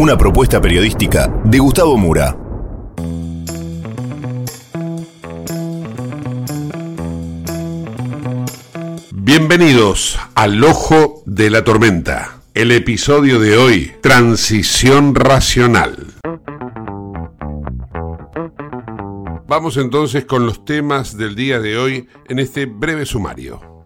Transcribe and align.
Una 0.00 0.16
propuesta 0.16 0.60
periodística 0.60 1.26
de 1.42 1.58
Gustavo 1.58 1.96
Mura. 1.96 2.38
Bienvenidos 9.12 10.16
al 10.36 10.62
Ojo 10.62 11.24
de 11.26 11.50
la 11.50 11.64
Tormenta. 11.64 12.42
El 12.54 12.70
episodio 12.70 13.40
de 13.40 13.56
hoy, 13.56 13.92
Transición 14.00 15.16
Racional. 15.16 15.96
Vamos 19.48 19.78
entonces 19.78 20.26
con 20.26 20.46
los 20.46 20.64
temas 20.64 21.16
del 21.16 21.34
día 21.34 21.58
de 21.58 21.76
hoy 21.76 22.08
en 22.28 22.38
este 22.38 22.66
breve 22.66 23.04
sumario. 23.04 23.77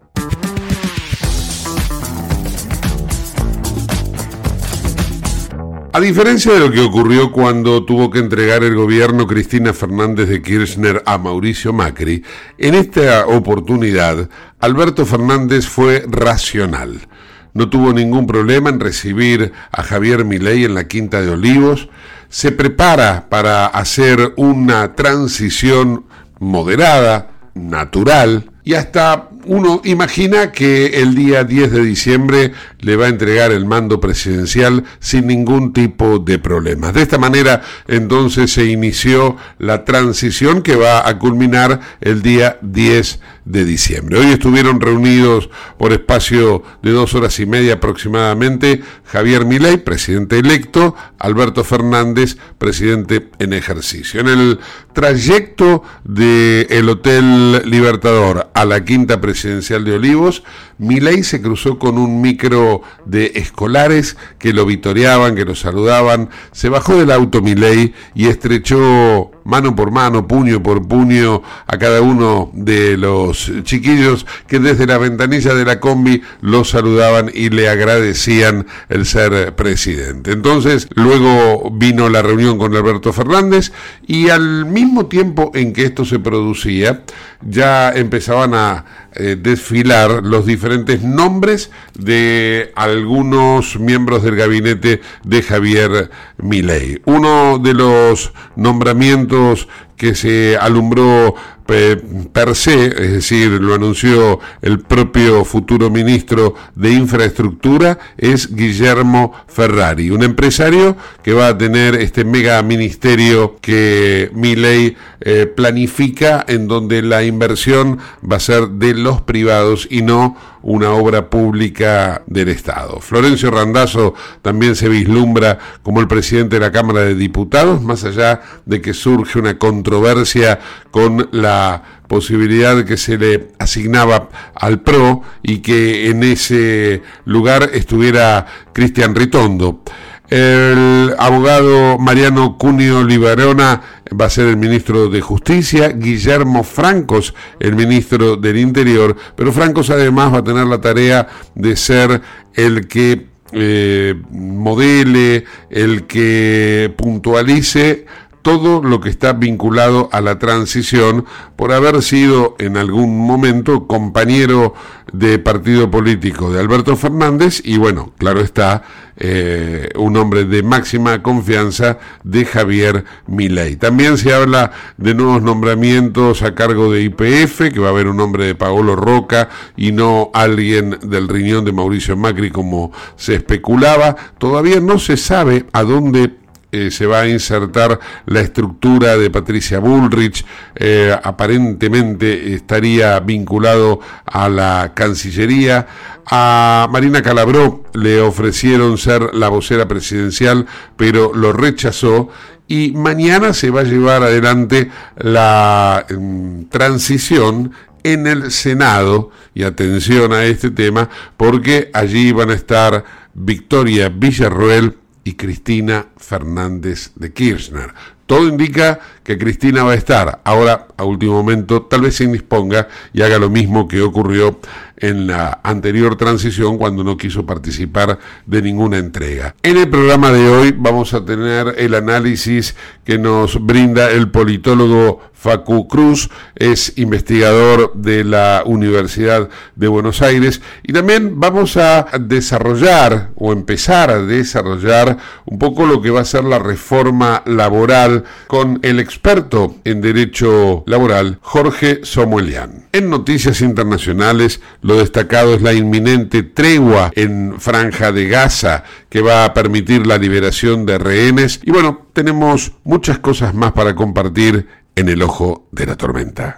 A 5.95 5.99
diferencia 5.99 6.51
de 6.51 6.59
lo 6.59 6.71
que 6.71 6.79
ocurrió 6.79 7.31
cuando 7.31 7.85
tuvo 7.85 8.09
que 8.09 8.17
entregar 8.17 8.63
el 8.63 8.73
gobierno 8.73 9.27
Cristina 9.27 9.73
Fernández 9.73 10.27
de 10.27 10.41
Kirchner 10.41 11.03
a 11.05 11.19
Mauricio 11.19 11.71
Macri, 11.71 12.23
en 12.57 12.73
esta 12.73 13.27
oportunidad 13.27 14.27
Alberto 14.59 15.05
Fernández 15.05 15.67
fue 15.67 16.03
racional. 16.07 17.07
No 17.53 17.69
tuvo 17.69 17.93
ningún 17.93 18.25
problema 18.25 18.71
en 18.71 18.79
recibir 18.79 19.51
a 19.71 19.83
Javier 19.83 20.25
Milei 20.25 20.65
en 20.65 20.73
la 20.73 20.87
Quinta 20.87 21.21
de 21.21 21.29
Olivos, 21.29 21.89
se 22.27 22.51
prepara 22.51 23.29
para 23.29 23.67
hacer 23.67 24.33
una 24.35 24.95
transición 24.95 26.05
moderada, 26.39 27.29
natural, 27.53 28.49
y 28.63 28.73
hasta 28.73 29.29
uno 29.45 29.81
imagina 29.83 30.51
que 30.51 31.01
el 31.01 31.15
día 31.15 31.43
10 31.43 31.71
de 31.71 31.83
diciembre 31.83 32.53
le 32.83 32.95
va 32.95 33.05
a 33.05 33.09
entregar 33.09 33.51
el 33.51 33.65
mando 33.65 33.99
presidencial 33.99 34.83
sin 34.99 35.27
ningún 35.27 35.73
tipo 35.73 36.19
de 36.19 36.39
problemas. 36.39 36.93
De 36.93 37.01
esta 37.01 37.17
manera, 37.17 37.61
entonces 37.87 38.51
se 38.51 38.65
inició 38.65 39.35
la 39.59 39.85
transición 39.85 40.61
que 40.61 40.75
va 40.75 41.07
a 41.07 41.19
culminar 41.19 41.79
el 42.01 42.21
día 42.21 42.57
10 42.61 43.19
de 43.45 43.65
diciembre. 43.65 44.19
Hoy 44.19 44.27
estuvieron 44.27 44.79
reunidos 44.79 45.49
por 45.77 45.91
espacio 45.91 46.63
de 46.81 46.91
dos 46.91 47.13
horas 47.13 47.39
y 47.39 47.45
media 47.45 47.73
aproximadamente 47.73 48.81
Javier 49.05 49.45
Milei, 49.45 49.77
presidente 49.77 50.39
electo, 50.39 50.95
Alberto 51.19 51.65
Fernández, 51.65 52.37
presidente 52.57 53.29
en 53.39 53.51
ejercicio. 53.51 54.21
En 54.21 54.27
el 54.27 54.59
trayecto 54.93 55.83
del 56.05 56.87
Hotel 56.87 57.69
Libertador 57.69 58.49
a 58.53 58.63
la 58.63 58.85
quinta 58.85 59.19
presidencia, 59.19 59.33
presidencial 59.33 59.83
de 59.83 59.93
Olivos, 59.93 60.43
Milei 60.77 61.23
se 61.23 61.41
cruzó 61.41 61.79
con 61.79 61.97
un 61.97 62.21
micro 62.21 62.81
de 63.05 63.31
escolares 63.35 64.17
que 64.39 64.53
lo 64.53 64.65
vitoreaban, 64.65 65.35
que 65.35 65.45
lo 65.45 65.55
saludaban, 65.55 66.29
se 66.51 66.69
bajó 66.69 66.95
del 66.95 67.11
auto 67.11 67.41
Milei 67.41 67.93
y 68.15 68.27
estrechó 68.27 69.31
mano 69.45 69.75
por 69.75 69.91
mano, 69.91 70.27
puño 70.27 70.63
por 70.63 70.87
puño 70.87 71.41
a 71.67 71.77
cada 71.77 72.01
uno 72.01 72.49
de 72.53 72.97
los 72.97 73.51
chiquillos 73.63 74.25
que 74.47 74.59
desde 74.59 74.87
la 74.87 74.97
ventanilla 74.97 75.53
de 75.53 75.65
la 75.65 75.79
combi 75.79 76.21
lo 76.41 76.63
saludaban 76.63 77.29
y 77.33 77.49
le 77.49 77.69
agradecían 77.69 78.65
el 78.89 79.05
ser 79.05 79.55
presidente. 79.55 80.31
Entonces, 80.31 80.87
luego 80.95 81.69
vino 81.71 82.09
la 82.09 82.21
reunión 82.21 82.57
con 82.57 82.75
Alberto 82.75 83.13
Fernández 83.13 83.71
y 84.07 84.29
al 84.29 84.65
mismo 84.65 85.07
tiempo 85.07 85.51
en 85.53 85.73
que 85.73 85.85
esto 85.85 86.05
se 86.05 86.19
producía, 86.19 87.03
ya 87.41 87.91
empezaban 87.91 88.53
a 88.53 88.85
eh, 89.15 89.37
desfilar 89.39 90.23
los 90.23 90.45
diferentes 90.45 91.03
nombres 91.03 91.71
de 91.97 92.71
algunos 92.75 93.79
miembros 93.79 94.23
del 94.23 94.35
gabinete 94.35 95.01
de 95.23 95.41
Javier 95.41 96.09
Milei. 96.37 97.01
Uno 97.05 97.59
de 97.59 97.73
los 97.73 98.33
nombramientos 98.55 99.67
que 99.97 100.15
se 100.15 100.57
alumbró 100.57 101.35
per 101.65 102.55
se, 102.55 102.87
es 102.87 103.11
decir, 103.11 103.49
lo 103.49 103.73
anunció 103.73 104.39
el 104.61 104.79
propio 104.79 105.45
futuro 105.45 105.89
ministro 105.89 106.55
de 106.75 106.91
Infraestructura, 106.91 107.99
es 108.17 108.53
Guillermo 108.53 109.33
Ferrari, 109.47 110.09
un 110.09 110.23
empresario 110.23 110.97
que 111.23 111.33
va 111.33 111.47
a 111.47 111.57
tener 111.57 111.95
este 111.95 112.25
mega 112.25 112.61
ministerio 112.61 113.57
que 113.61 114.29
mi 114.33 114.55
ley 114.55 114.95
eh, 115.21 115.45
planifica, 115.45 116.43
en 116.47 116.67
donde 116.67 117.01
la 117.01 117.23
inversión 117.23 117.99
va 118.29 118.37
a 118.37 118.41
ser 118.41 118.67
de 118.69 118.93
los 118.93 119.21
privados 119.21 119.87
y 119.89 120.01
no 120.01 120.35
una 120.63 120.91
obra 120.91 121.29
pública 121.29 122.23
del 122.25 122.49
Estado. 122.49 122.99
Florencio 122.99 123.51
Randazzo 123.51 124.13
también 124.41 124.75
se 124.75 124.89
vislumbra 124.89 125.59
como 125.83 125.99
el 125.99 126.07
presidente 126.07 126.55
de 126.55 126.61
la 126.61 126.71
Cámara 126.71 127.01
de 127.01 127.15
Diputados, 127.15 127.81
más 127.81 128.03
allá 128.03 128.41
de 128.65 128.81
que 128.81 128.93
surge 128.93 129.39
una 129.39 129.57
controversia 129.57 130.59
con 130.91 131.29
la 131.31 131.83
posibilidad 132.07 132.85
que 132.85 132.97
se 132.97 133.17
le 133.17 133.49
asignaba 133.59 134.29
al 134.55 134.81
PRO 134.81 135.23
y 135.41 135.59
que 135.59 136.09
en 136.09 136.23
ese 136.23 137.01
lugar 137.25 137.69
estuviera 137.73 138.45
Cristian 138.71 139.15
Ritondo. 139.15 139.81
El 140.29 141.13
abogado 141.19 141.97
Mariano 141.99 142.57
Cunio 142.57 143.03
Liberona 143.03 143.81
va 144.19 144.25
a 144.25 144.29
ser 144.29 144.47
el 144.47 144.57
ministro 144.57 145.09
de 145.09 145.21
Justicia, 145.21 145.89
Guillermo 145.89 146.63
Francos 146.63 147.33
el 147.59 147.75
ministro 147.75 148.37
del 148.37 148.57
Interior, 148.57 149.15
pero 149.35 149.51
Francos 149.51 149.89
además 149.89 150.33
va 150.33 150.37
a 150.39 150.43
tener 150.43 150.65
la 150.65 150.81
tarea 150.81 151.27
de 151.55 151.75
ser 151.75 152.21
el 152.53 152.87
que 152.87 153.27
eh, 153.51 154.15
modele, 154.31 155.45
el 155.69 156.07
que 156.07 156.91
puntualice 156.97 158.05
todo 158.43 158.83
lo 158.83 158.99
que 158.99 159.09
está 159.09 159.33
vinculado 159.33 160.09
a 160.11 160.21
la 160.21 160.37
transición 160.37 161.25
por 161.55 161.71
haber 161.71 162.03
sido 162.03 162.55
en 162.59 162.77
algún 162.77 163.17
momento 163.25 163.87
compañero 163.87 164.75
de 165.11 165.39
partido 165.39 165.89
político 165.89 166.51
de 166.51 166.59
Alberto 166.59 166.95
Fernández 166.97 167.61
y 167.63 167.77
bueno, 167.77 168.13
claro 168.17 168.41
está, 168.41 168.83
eh, 169.15 169.89
un 169.95 170.17
hombre 170.17 170.43
de 170.43 170.61
máxima 170.61 171.21
confianza 171.23 171.99
de 172.23 172.45
Javier 172.45 173.05
Milei. 173.27 173.77
También 173.77 174.17
se 174.17 174.33
habla 174.33 174.71
de 174.97 175.13
nuevos 175.13 175.41
nombramientos 175.41 176.41
a 176.41 176.55
cargo 176.55 176.91
de 176.91 177.03
IPF, 177.03 177.71
que 177.71 177.79
va 177.79 177.87
a 177.87 177.91
haber 177.91 178.07
un 178.07 178.19
hombre 178.19 178.45
de 178.45 178.55
Paolo 178.55 178.95
Roca 178.95 179.49
y 179.77 179.93
no 179.93 180.31
alguien 180.33 180.97
del 181.03 181.29
riñón 181.29 181.63
de 181.63 181.71
Mauricio 181.71 182.17
Macri 182.17 182.51
como 182.51 182.91
se 183.15 183.35
especulaba. 183.35 184.15
Todavía 184.37 184.81
no 184.81 184.99
se 184.99 185.15
sabe 185.15 185.65
a 185.71 185.83
dónde 185.83 186.42
eh, 186.73 186.89
se 186.89 187.05
va 187.05 187.21
a 187.21 187.27
insertar 187.29 187.99
la 188.25 188.41
estructura 188.41 189.15
de 189.15 189.29
Patricia 189.29 189.77
Bullrich, 189.77 190.43
eh, 190.73 191.15
aparentemente 191.23 192.55
estaría 192.55 193.19
vinculado 193.19 193.99
a 194.25 194.49
la 194.49 194.93
Cancillería. 194.95 195.85
A 196.25 196.87
Marina 196.89 197.21
Calabró 197.21 197.83
le 197.93 198.21
ofrecieron 198.21 198.97
ser 198.97 199.35
la 199.35 199.49
vocera 199.49 199.87
presidencial, 199.87 200.65
pero 200.97 201.31
lo 201.35 201.53
rechazó 201.53 202.29
y 202.67 202.93
mañana 202.93 203.53
se 203.53 203.69
va 203.69 203.81
a 203.81 203.83
llevar 203.83 204.23
adelante 204.23 204.89
la 205.17 206.07
mm, 206.09 206.63
transición 206.71 207.71
en 208.01 208.25
el 208.25 208.51
Senado, 208.51 209.29
y 209.53 209.61
atención 209.61 210.33
a 210.33 210.43
este 210.45 210.71
tema, 210.71 211.07
porque 211.37 211.91
allí 211.93 212.31
van 212.31 212.49
a 212.49 212.55
estar 212.55 213.05
Victoria 213.35 214.09
Villarroel 214.09 214.97
y 215.23 215.33
Cristina 215.33 216.07
Fernández 216.17 217.11
de 217.15 217.33
Kirchner. 217.33 217.93
Todo 218.25 218.47
indica 218.47 218.99
que 219.23 219.37
Cristina 219.37 219.83
va 219.83 219.93
a 219.93 219.95
estar. 219.95 220.41
Ahora, 220.43 220.87
a 220.97 221.03
último 221.03 221.33
momento, 221.33 221.83
tal 221.83 222.01
vez 222.01 222.15
se 222.15 222.25
indisponga 222.25 222.87
y 223.13 223.21
haga 223.21 223.39
lo 223.39 223.49
mismo 223.49 223.87
que 223.87 224.01
ocurrió 224.01 224.59
en 224.97 225.27
la 225.27 225.59
anterior 225.63 226.15
transición 226.15 226.77
cuando 226.77 227.03
no 227.03 227.17
quiso 227.17 227.45
participar 227.45 228.19
de 228.45 228.61
ninguna 228.61 228.97
entrega. 228.97 229.55
En 229.61 229.77
el 229.77 229.89
programa 229.89 230.31
de 230.31 230.47
hoy 230.47 230.73
vamos 230.77 231.13
a 231.13 231.25
tener 231.25 231.75
el 231.77 231.93
análisis 231.93 232.75
que 233.03 233.17
nos 233.17 233.65
brinda 233.65 234.09
el 234.11 234.31
politólogo 234.31 235.21
Facu 235.33 235.89
Cruz, 235.89 236.29
es 236.55 236.97
investigador 236.97 237.91
de 237.95 238.23
la 238.23 238.63
Universidad 238.65 239.49
de 239.75 239.87
Buenos 239.89 240.21
Aires 240.21 240.61
y 240.83 240.93
también 240.93 241.37
vamos 241.37 241.75
a 241.75 242.07
desarrollar 242.17 243.31
o 243.35 243.51
empezar 243.51 244.09
a 244.09 244.21
desarrollar 244.21 245.17
un 245.43 245.59
poco 245.59 245.85
lo 245.85 246.01
que 246.01 246.11
va 246.11 246.21
a 246.21 246.25
ser 246.25 246.45
la 246.45 246.59
reforma 246.59 247.43
laboral 247.45 248.23
con 248.47 248.79
el 248.83 249.01
experto 249.13 249.75
en 249.83 250.01
derecho 250.01 250.83
laboral 250.87 251.37
Jorge 251.41 251.99
Somuelian. 252.03 252.87
En 252.91 253.11
noticias 253.11 253.61
internacionales, 253.61 254.59
lo 254.81 254.97
destacado 254.97 255.53
es 255.53 255.61
la 255.61 255.71
inminente 255.73 256.41
tregua 256.41 257.11
en 257.15 257.59
Franja 257.59 258.11
de 258.11 258.27
Gaza 258.27 258.83
que 259.09 259.21
va 259.21 259.45
a 259.45 259.53
permitir 259.53 260.07
la 260.07 260.17
liberación 260.17 260.87
de 260.87 260.97
rehenes 260.97 261.59
y 261.63 261.69
bueno, 261.69 262.07
tenemos 262.13 262.73
muchas 262.83 263.19
cosas 263.19 263.53
más 263.53 263.73
para 263.73 263.93
compartir 263.93 264.67
en 264.95 265.09
el 265.09 265.21
ojo 265.21 265.67
de 265.71 265.85
la 265.85 265.95
tormenta. 265.95 266.57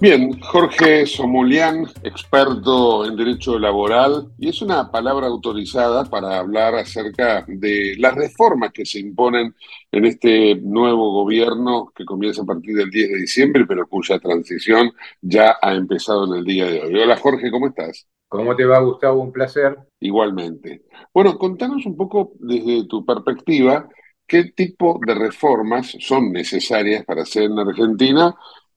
Bien, 0.00 0.40
Jorge 0.40 1.04
Somulián, 1.04 1.84
experto 2.02 3.04
en 3.04 3.16
derecho 3.16 3.58
laboral, 3.58 4.32
y 4.38 4.48
es 4.48 4.62
una 4.62 4.90
palabra 4.90 5.26
autorizada 5.26 6.06
para 6.06 6.38
hablar 6.38 6.74
acerca 6.74 7.44
de 7.46 7.96
las 7.98 8.14
reformas 8.14 8.72
que 8.72 8.86
se 8.86 8.98
imponen 8.98 9.54
en 9.92 10.06
este 10.06 10.54
nuevo 10.54 11.12
gobierno 11.12 11.92
que 11.94 12.06
comienza 12.06 12.40
a 12.40 12.46
partir 12.46 12.74
del 12.76 12.88
10 12.88 13.10
de 13.10 13.16
diciembre, 13.18 13.66
pero 13.68 13.86
cuya 13.86 14.18
transición 14.18 14.90
ya 15.20 15.58
ha 15.60 15.74
empezado 15.74 16.24
en 16.24 16.38
el 16.38 16.44
día 16.46 16.64
de 16.64 16.80
hoy. 16.80 16.98
Hola 16.98 17.18
Jorge, 17.18 17.50
¿cómo 17.50 17.66
estás? 17.66 18.08
¿Cómo 18.26 18.56
te 18.56 18.64
va, 18.64 18.80
Gustavo? 18.80 19.20
Un 19.20 19.32
placer. 19.32 19.76
Igualmente. 20.00 20.80
Bueno, 21.12 21.36
contanos 21.36 21.84
un 21.84 21.98
poco 21.98 22.32
desde 22.38 22.86
tu 22.86 23.04
perspectiva 23.04 23.86
qué 24.26 24.44
tipo 24.44 24.98
de 25.04 25.14
reformas 25.14 25.94
son 26.00 26.32
necesarias 26.32 27.04
para 27.04 27.22
hacer 27.22 27.42
en 27.42 27.58
Argentina 27.58 28.34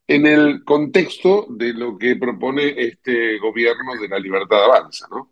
en 0.08 0.26
el 0.26 0.64
contexto 0.64 1.48
de 1.50 1.74
lo 1.74 1.98
que 1.98 2.16
propone 2.16 2.74
este 2.78 3.38
gobierno 3.40 3.96
de 4.00 4.08
la 4.08 4.20
libertad 4.20 4.66
avanza, 4.66 5.08
¿no? 5.10 5.32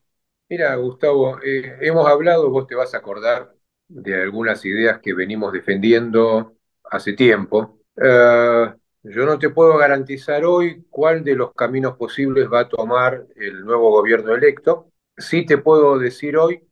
Mira, 0.50 0.76
Gustavo, 0.76 1.40
eh, 1.44 1.78
hemos 1.82 2.08
hablado, 2.08 2.50
vos 2.50 2.68
te 2.68 2.76
vas 2.76 2.94
a 2.94 2.98
acordar 2.98 3.54
de 3.88 4.22
algunas 4.22 4.64
ideas 4.66 5.00
que 5.00 5.14
venimos 5.14 5.54
defendiendo 5.54 6.58
hace 6.90 7.14
tiempo. 7.14 7.80
Eh, 7.96 8.74
yo 9.04 9.26
no 9.26 9.40
te 9.40 9.50
puedo 9.50 9.78
garantizar 9.78 10.46
hoy 10.46 10.86
cuál 10.90 11.24
de 11.24 11.36
los 11.36 11.54
caminos 11.54 11.98
posibles 11.98 12.48
va 12.52 12.62
a 12.62 12.70
tomar 12.70 13.26
el 13.36 13.66
nuevo 13.66 13.92
gobierno 13.92 14.36
electo. 14.36 14.92
Sí 15.18 15.46
te 15.46 15.58
puedo 15.58 15.98
decir 15.98 16.38
hoy 16.38 16.68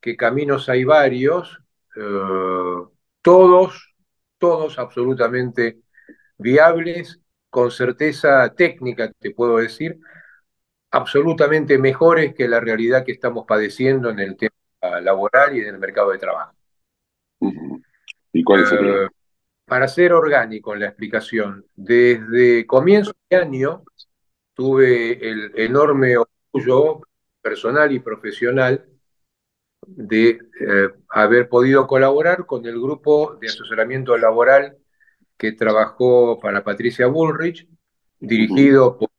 que 0.00 0.16
caminos 0.16 0.68
hay 0.68 0.84
varios, 0.84 1.60
eh, 1.96 2.82
todos, 3.22 3.94
todos 4.38 4.78
absolutamente 4.78 5.80
viables 6.38 7.20
con 7.54 7.70
certeza 7.70 8.52
técnica, 8.52 9.12
te 9.12 9.30
puedo 9.30 9.58
decir, 9.58 10.00
absolutamente 10.90 11.78
mejores 11.78 12.34
que 12.34 12.48
la 12.48 12.58
realidad 12.58 13.04
que 13.04 13.12
estamos 13.12 13.46
padeciendo 13.46 14.10
en 14.10 14.18
el 14.18 14.36
tema 14.36 14.50
laboral 15.00 15.56
y 15.56 15.60
en 15.60 15.68
el 15.68 15.78
mercado 15.78 16.10
de 16.10 16.18
trabajo. 16.18 16.52
¿Y 18.32 18.42
cuál 18.42 18.66
sería? 18.66 19.04
Eh, 19.04 19.08
para 19.66 19.86
ser 19.86 20.14
orgánico 20.14 20.74
en 20.74 20.80
la 20.80 20.86
explicación, 20.86 21.64
desde 21.76 22.66
comienzo 22.66 23.12
de 23.30 23.36
año 23.36 23.84
tuve 24.54 25.12
el 25.24 25.52
enorme 25.54 26.16
orgullo 26.16 27.02
personal 27.40 27.92
y 27.92 28.00
profesional 28.00 28.84
de 29.86 30.40
eh, 30.58 30.88
haber 31.08 31.48
podido 31.48 31.86
colaborar 31.86 32.46
con 32.46 32.66
el 32.66 32.80
grupo 32.80 33.36
de 33.36 33.46
asesoramiento 33.46 34.18
laboral 34.18 34.76
que 35.36 35.52
trabajó 35.52 36.38
para 36.40 36.64
Patricia 36.64 37.06
Bullrich, 37.06 37.68
dirigido 38.18 38.96
por 38.98 39.10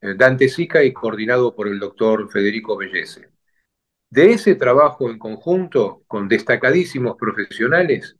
eh, 0.00 0.14
Dante 0.16 0.48
Sica 0.48 0.82
y 0.82 0.92
coordinado 0.92 1.54
por 1.54 1.68
el 1.68 1.78
doctor 1.78 2.30
Federico 2.30 2.76
Bellese. 2.76 3.30
De 4.10 4.32
ese 4.32 4.54
trabajo 4.56 5.08
en 5.08 5.18
conjunto 5.18 6.02
con 6.06 6.28
destacadísimos 6.28 7.16
profesionales, 7.16 8.16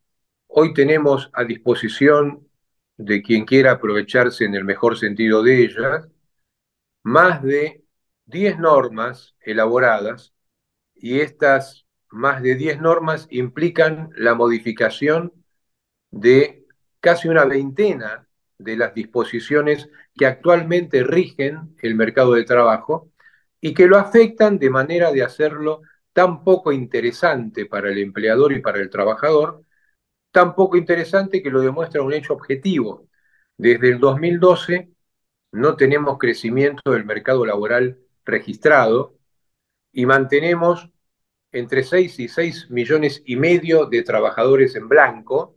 hoy 0.47 0.73
tenemos 0.73 1.31
a 1.35 1.45
disposición 1.45 2.49
de 2.97 3.23
quien 3.23 3.45
quiera 3.45 3.73
aprovecharse 3.73 4.45
en 4.45 4.55
el 4.55 4.65
mejor 4.65 4.99
sentido 4.99 5.43
de 5.43 5.65
ellas, 5.65 6.09
más 7.03 7.43
de 7.43 7.85
10 8.27 8.59
normas 8.59 9.35
elaboradas 9.41 10.33
y 10.95 11.21
estas 11.21 11.87
más 12.11 12.43
de 12.43 12.55
10 12.55 12.81
normas 12.81 13.27
implican 13.31 14.11
la 14.15 14.35
modificación 14.35 15.33
de 16.11 16.62
casi 17.03 17.29
una 17.29 17.45
veintena 17.45 18.27
de 18.59 18.77
las 18.77 18.95
disposiciones 18.95 19.91
que 20.15 20.25
actualmente 20.27 21.03
rigen 21.03 21.77
el 21.83 21.97
mercado 21.97 22.35
de 22.35 22.45
trabajo 22.45 23.11
y 23.61 23.75
que 23.75 23.89
lo 23.89 23.99
afectan 23.99 24.59
de 24.59 24.71
manera 24.71 25.11
de 25.13 25.25
hacerlo 25.25 25.83
tan 26.13 26.45
poco 26.45 26.73
interesante 26.73 27.67
para 27.67 27.91
el 27.91 27.99
empleador 27.99 28.53
y 28.53 28.61
para 28.61 28.79
el 28.81 28.89
trabajador, 28.89 29.63
tan 30.31 30.55
poco 30.55 30.77
interesante 30.77 31.43
que 31.43 31.51
lo 31.51 31.61
demuestra 31.61 32.03
un 32.03 32.13
hecho 32.13 32.35
objetivo. 32.35 33.09
Desde 33.57 33.91
el 33.91 33.99
2012 33.99 34.91
no 35.53 35.77
tenemos 35.77 36.19
crecimiento 36.19 36.93
del 36.93 37.05
mercado 37.05 37.45
laboral 37.45 37.99
registrado 38.25 39.17
y 39.93 40.07
mantenemos 40.07 40.89
entre 41.51 41.83
6 41.83 42.19
y 42.21 42.29
6 42.29 42.71
millones 42.71 43.23
y 43.27 43.37
medio 43.37 43.87
de 43.87 44.03
trabajadores 44.03 44.77
en 44.77 44.89
blanco, 44.89 45.57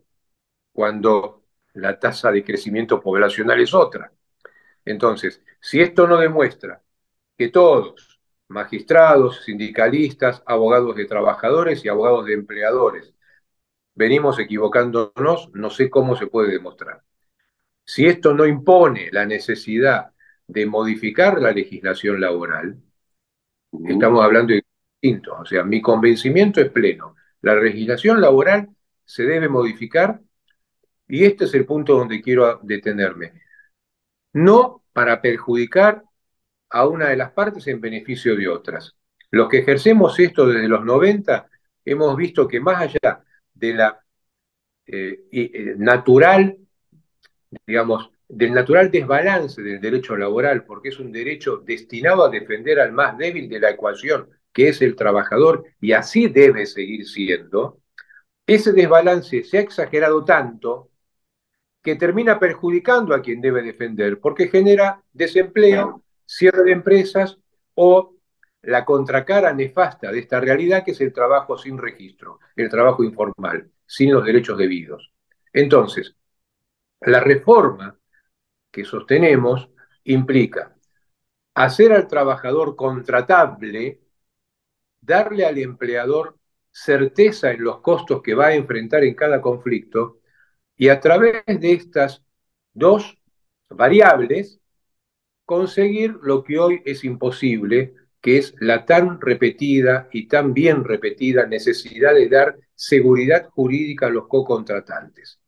cuando 0.73 1.34
la 1.75 1.99
tasa 1.99 2.31
de 2.31 2.43
crecimiento 2.43 3.01
poblacional 3.01 3.59
es 3.61 3.73
otra. 3.73 4.11
Entonces, 4.85 5.41
si 5.59 5.81
esto 5.81 6.07
no 6.07 6.17
demuestra 6.17 6.81
que 7.37 7.49
todos, 7.49 8.19
magistrados, 8.47 9.43
sindicalistas, 9.43 10.43
abogados 10.45 10.95
de 10.95 11.05
trabajadores 11.05 11.83
y 11.83 11.89
abogados 11.89 12.25
de 12.25 12.33
empleadores, 12.33 13.13
venimos 13.95 14.39
equivocándonos, 14.39 15.49
no 15.53 15.69
sé 15.69 15.89
cómo 15.89 16.15
se 16.15 16.27
puede 16.27 16.51
demostrar. 16.51 17.03
Si 17.85 18.05
esto 18.05 18.33
no 18.33 18.45
impone 18.45 19.09
la 19.11 19.25
necesidad 19.25 20.13
de 20.47 20.65
modificar 20.65 21.41
la 21.41 21.51
legislación 21.51 22.21
laboral, 22.21 22.77
estamos 23.87 24.23
hablando 24.23 24.53
de 24.53 24.63
distinto. 25.01 25.35
O 25.39 25.45
sea, 25.45 25.63
mi 25.63 25.81
convencimiento 25.81 26.61
es 26.61 26.71
pleno. 26.71 27.15
La 27.41 27.55
legislación 27.55 28.21
laboral 28.21 28.69
se 29.05 29.23
debe 29.23 29.49
modificar 29.49 30.21
y 31.07 31.25
este 31.25 31.45
es 31.45 31.53
el 31.53 31.65
punto 31.65 31.95
donde 31.97 32.21
quiero 32.21 32.59
detenerme. 32.63 33.33
No 34.33 34.83
para 34.93 35.21
perjudicar 35.21 36.03
a 36.69 36.87
una 36.87 37.09
de 37.09 37.17
las 37.17 37.31
partes 37.31 37.67
en 37.67 37.81
beneficio 37.81 38.35
de 38.35 38.47
otras. 38.47 38.95
Los 39.31 39.49
que 39.49 39.59
ejercemos 39.59 40.19
esto 40.19 40.47
desde 40.47 40.67
los 40.67 40.83
90 40.83 41.47
hemos 41.83 42.15
visto 42.17 42.47
que 42.47 42.59
más 42.59 42.81
allá 42.81 43.23
de 43.53 43.73
la 43.73 43.99
eh, 44.87 45.25
eh, 45.31 45.75
natural, 45.77 46.57
digamos, 47.65 48.11
del 48.27 48.53
natural 48.53 48.89
desbalance 48.91 49.61
del 49.61 49.79
derecho 49.79 50.17
laboral, 50.17 50.65
porque 50.65 50.89
es 50.89 50.99
un 50.99 51.11
derecho 51.11 51.57
destinado 51.57 52.23
a 52.23 52.29
defender 52.29 52.79
al 52.79 52.91
más 52.91 53.17
débil 53.17 53.47
de 53.49 53.59
la 53.59 53.71
ecuación, 53.71 54.29
que 54.51 54.69
es 54.69 54.81
el 54.81 54.95
trabajador, 54.95 55.65
y 55.79 55.91
así 55.91 56.27
debe 56.27 56.65
seguir 56.65 57.07
siendo, 57.07 57.79
ese 58.47 58.73
desbalance 58.73 59.43
se 59.43 59.57
ha 59.57 59.61
exagerado 59.61 60.23
tanto 60.23 60.91
que 61.85 61.95
termina 61.95 62.39
perjudicando 62.39 63.13
a 63.13 63.21
quien 63.21 63.39
debe 63.39 63.61
defender, 63.61 64.19
porque 64.19 64.47
genera 64.47 65.03
desempleo, 65.13 66.01
cierre 66.25 66.63
de 66.63 66.71
empresas 66.71 67.37
o 67.75 68.15
la 68.63 68.83
contracara 68.83 69.53
nefasta 69.53 70.11
de 70.11 70.17
esta 70.17 70.39
realidad 70.39 70.83
que 70.83 70.91
es 70.91 71.01
el 71.01 71.13
trabajo 71.13 71.59
sin 71.59 71.77
registro, 71.77 72.39
el 72.55 72.71
trabajo 72.71 73.03
informal, 73.03 73.69
sin 73.85 74.11
los 74.11 74.25
derechos 74.25 74.57
debidos. 74.57 75.11
Entonces, 75.53 76.15
la 77.01 77.19
reforma 77.19 77.95
que 78.71 78.83
sostenemos 78.83 79.69
implica 80.05 80.75
hacer 81.53 81.93
al 81.93 82.07
trabajador 82.07 82.75
contratable, 82.75 84.01
darle 84.99 85.45
al 85.45 85.59
empleador 85.59 86.35
certeza 86.71 87.51
en 87.51 87.63
los 87.63 87.79
costos 87.81 88.23
que 88.23 88.33
va 88.33 88.47
a 88.47 88.55
enfrentar 88.55 89.03
en 89.03 89.13
cada 89.13 89.39
conflicto 89.39 90.21
y 90.77 90.89
a 90.89 90.99
través 90.99 91.43
de 91.45 91.71
estas 91.73 92.23
dos 92.73 93.17
variables 93.69 94.59
conseguir 95.45 96.17
lo 96.21 96.43
que 96.43 96.59
hoy 96.59 96.81
es 96.85 97.03
imposible, 97.03 97.93
que 98.19 98.37
es 98.37 98.55
la 98.59 98.85
tan 98.85 99.21
repetida 99.21 100.09
y 100.11 100.27
tan 100.27 100.53
bien 100.53 100.83
repetida 100.83 101.45
necesidad 101.45 102.13
de 102.13 102.27
dar 102.27 102.57
seguridad 102.73 103.49
jurídica 103.49 104.07
a 104.07 104.09
los 104.09 104.27
co-contratantes. 104.27 105.39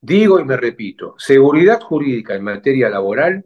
Digo 0.00 0.38
y 0.38 0.44
me 0.44 0.56
repito, 0.56 1.14
seguridad 1.18 1.80
jurídica 1.80 2.34
en 2.34 2.44
materia 2.44 2.88
laboral 2.88 3.44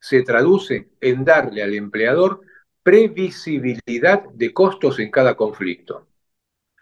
se 0.00 0.22
traduce 0.22 0.90
en 1.00 1.24
darle 1.24 1.62
al 1.62 1.74
empleador 1.74 2.40
previsibilidad 2.82 4.24
de 4.30 4.52
costos 4.52 4.98
en 4.98 5.10
cada 5.10 5.36
conflicto. 5.36 6.08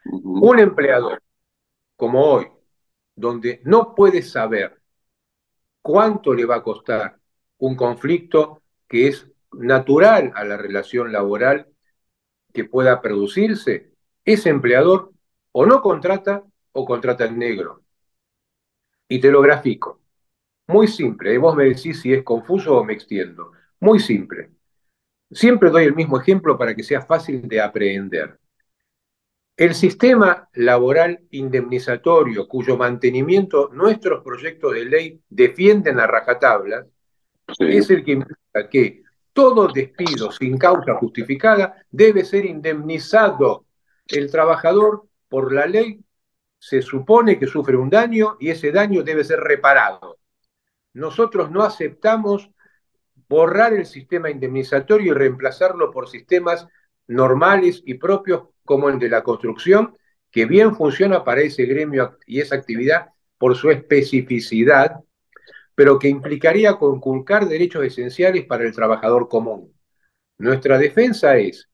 Un 0.05 0.59
empleador 0.59 1.23
como 1.97 2.25
hoy, 2.25 2.47
donde 3.21 3.61
no 3.65 3.95
puede 3.95 4.23
saber 4.23 4.81
cuánto 5.83 6.35
le 6.35 6.45
va 6.45 6.57
a 6.57 6.63
costar 6.63 7.19
un 7.59 7.77
conflicto 7.77 8.63
que 8.89 9.09
es 9.09 9.31
natural 9.53 10.33
a 10.35 10.45
la 10.45 10.57
relación 10.57 11.13
laboral 11.13 11.69
que 12.53 12.65
pueda 12.65 13.01
producirse, 13.01 13.93
ese 14.25 14.51
empleador 14.51 15.13
o 15.53 15.67
no 15.67 15.83
contrata 15.83 16.45
o 16.73 16.85
contrata 16.85 17.27
en 17.27 17.39
negro. 17.39 17.83
Y 19.09 19.21
te 19.21 19.31
lo 19.31 19.41
grafico. 19.43 20.01
Muy 20.67 20.89
simple. 20.89 21.37
Vos 21.39 21.55
me 21.57 21.65
decís 21.65 22.01
si 22.01 22.13
es 22.13 22.23
confuso 22.23 22.77
o 22.77 22.85
me 22.85 22.95
extiendo. 22.95 23.53
Muy 23.81 24.01
simple. 24.01 24.51
Siempre 25.31 25.71
doy 25.71 25.85
el 25.85 25.95
mismo 25.95 26.21
ejemplo 26.21 26.59
para 26.59 26.75
que 26.75 26.83
sea 26.83 27.03
fácil 27.03 27.47
de 27.49 27.61
aprehender. 27.61 28.40
El 29.61 29.75
sistema 29.75 30.49
laboral 30.55 31.21
indemnizatorio, 31.33 32.49
cuyo 32.49 32.79
mantenimiento 32.79 33.69
nuestros 33.75 34.25
proyectos 34.25 34.73
de 34.73 34.87
ley 34.87 35.21
defienden 35.29 36.01
a 36.01 36.07
rajatabla, 36.07 36.87
es 37.59 37.91
el 37.91 38.03
que 38.03 38.13
implica 38.13 38.71
que 38.71 39.03
todo 39.35 39.69
despido 39.69 40.33
sin 40.33 40.57
causa 40.57 40.95
justificada 40.95 41.77
debe 41.91 42.25
ser 42.25 42.47
indemnizado. 42.47 43.67
El 44.07 44.31
trabajador, 44.31 45.05
por 45.29 45.53
la 45.53 45.67
ley, 45.67 46.01
se 46.59 46.81
supone 46.81 47.39
que 47.39 47.47
sufre 47.47 47.77
un 47.77 47.91
daño 47.91 48.39
y 48.41 48.49
ese 48.49 48.73
daño 48.73 49.03
debe 49.03 49.25
ser 49.25 49.41
reparado. 49.41 50.17
Nosotros 50.95 51.51
no 51.51 51.65
aceptamos 51.65 52.51
borrar 53.29 53.75
el 53.75 53.85
sistema 53.85 54.31
indemnizatorio 54.31 55.13
y 55.13 55.15
reemplazarlo 55.15 55.91
por 55.91 56.09
sistemas 56.09 56.67
normales 57.07 57.83
y 57.85 57.95
propios 57.95 58.45
como 58.71 58.89
el 58.89 59.01
de 59.01 59.09
la 59.09 59.25
construcción, 59.25 59.97
que 60.31 60.47
bien 60.47 60.77
funciona 60.77 61.25
para 61.25 61.41
ese 61.41 61.65
gremio 61.65 62.19
y 62.25 62.39
esa 62.39 62.55
actividad 62.55 63.09
por 63.37 63.57
su 63.57 63.69
especificidad, 63.69 65.01
pero 65.75 65.99
que 65.99 66.07
implicaría 66.07 66.77
conculcar 66.77 67.49
derechos 67.49 67.85
esenciales 67.85 68.45
para 68.45 68.63
el 68.63 68.73
trabajador 68.73 69.29
común. 69.29 69.75
Nuestra 70.39 70.79
defensa 70.79 71.37
es, 71.37 71.69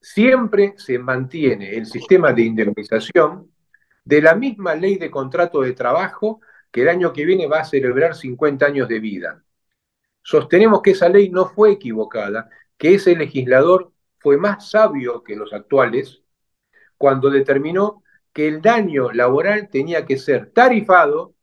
siempre 0.00 0.72
se 0.78 0.98
mantiene 0.98 1.76
el 1.76 1.84
sistema 1.84 2.32
de 2.32 2.40
indemnización 2.40 3.52
de 4.02 4.22
la 4.22 4.34
misma 4.34 4.74
ley 4.74 4.96
de 4.96 5.10
contrato 5.10 5.60
de 5.60 5.74
trabajo 5.74 6.40
que 6.70 6.80
el 6.80 6.88
año 6.88 7.12
que 7.12 7.26
viene 7.26 7.48
va 7.48 7.60
a 7.60 7.64
celebrar 7.66 8.14
50 8.14 8.64
años 8.64 8.88
de 8.88 8.98
vida. 8.98 9.44
Sostenemos 10.22 10.80
que 10.80 10.92
esa 10.92 11.10
ley 11.10 11.28
no 11.28 11.50
fue 11.50 11.72
equivocada, 11.72 12.48
que 12.78 12.94
ese 12.94 13.14
legislador 13.14 13.92
fue 14.20 14.38
más 14.38 14.70
sabio 14.70 15.22
que 15.22 15.36
los 15.36 15.52
actuales 15.52 16.22
cuando 17.00 17.30
determinó 17.30 18.02
que 18.30 18.46
el 18.46 18.60
daño 18.60 19.10
laboral 19.10 19.70
tenía 19.70 20.04
que 20.04 20.18
ser 20.18 20.50
tarifado 20.52 21.34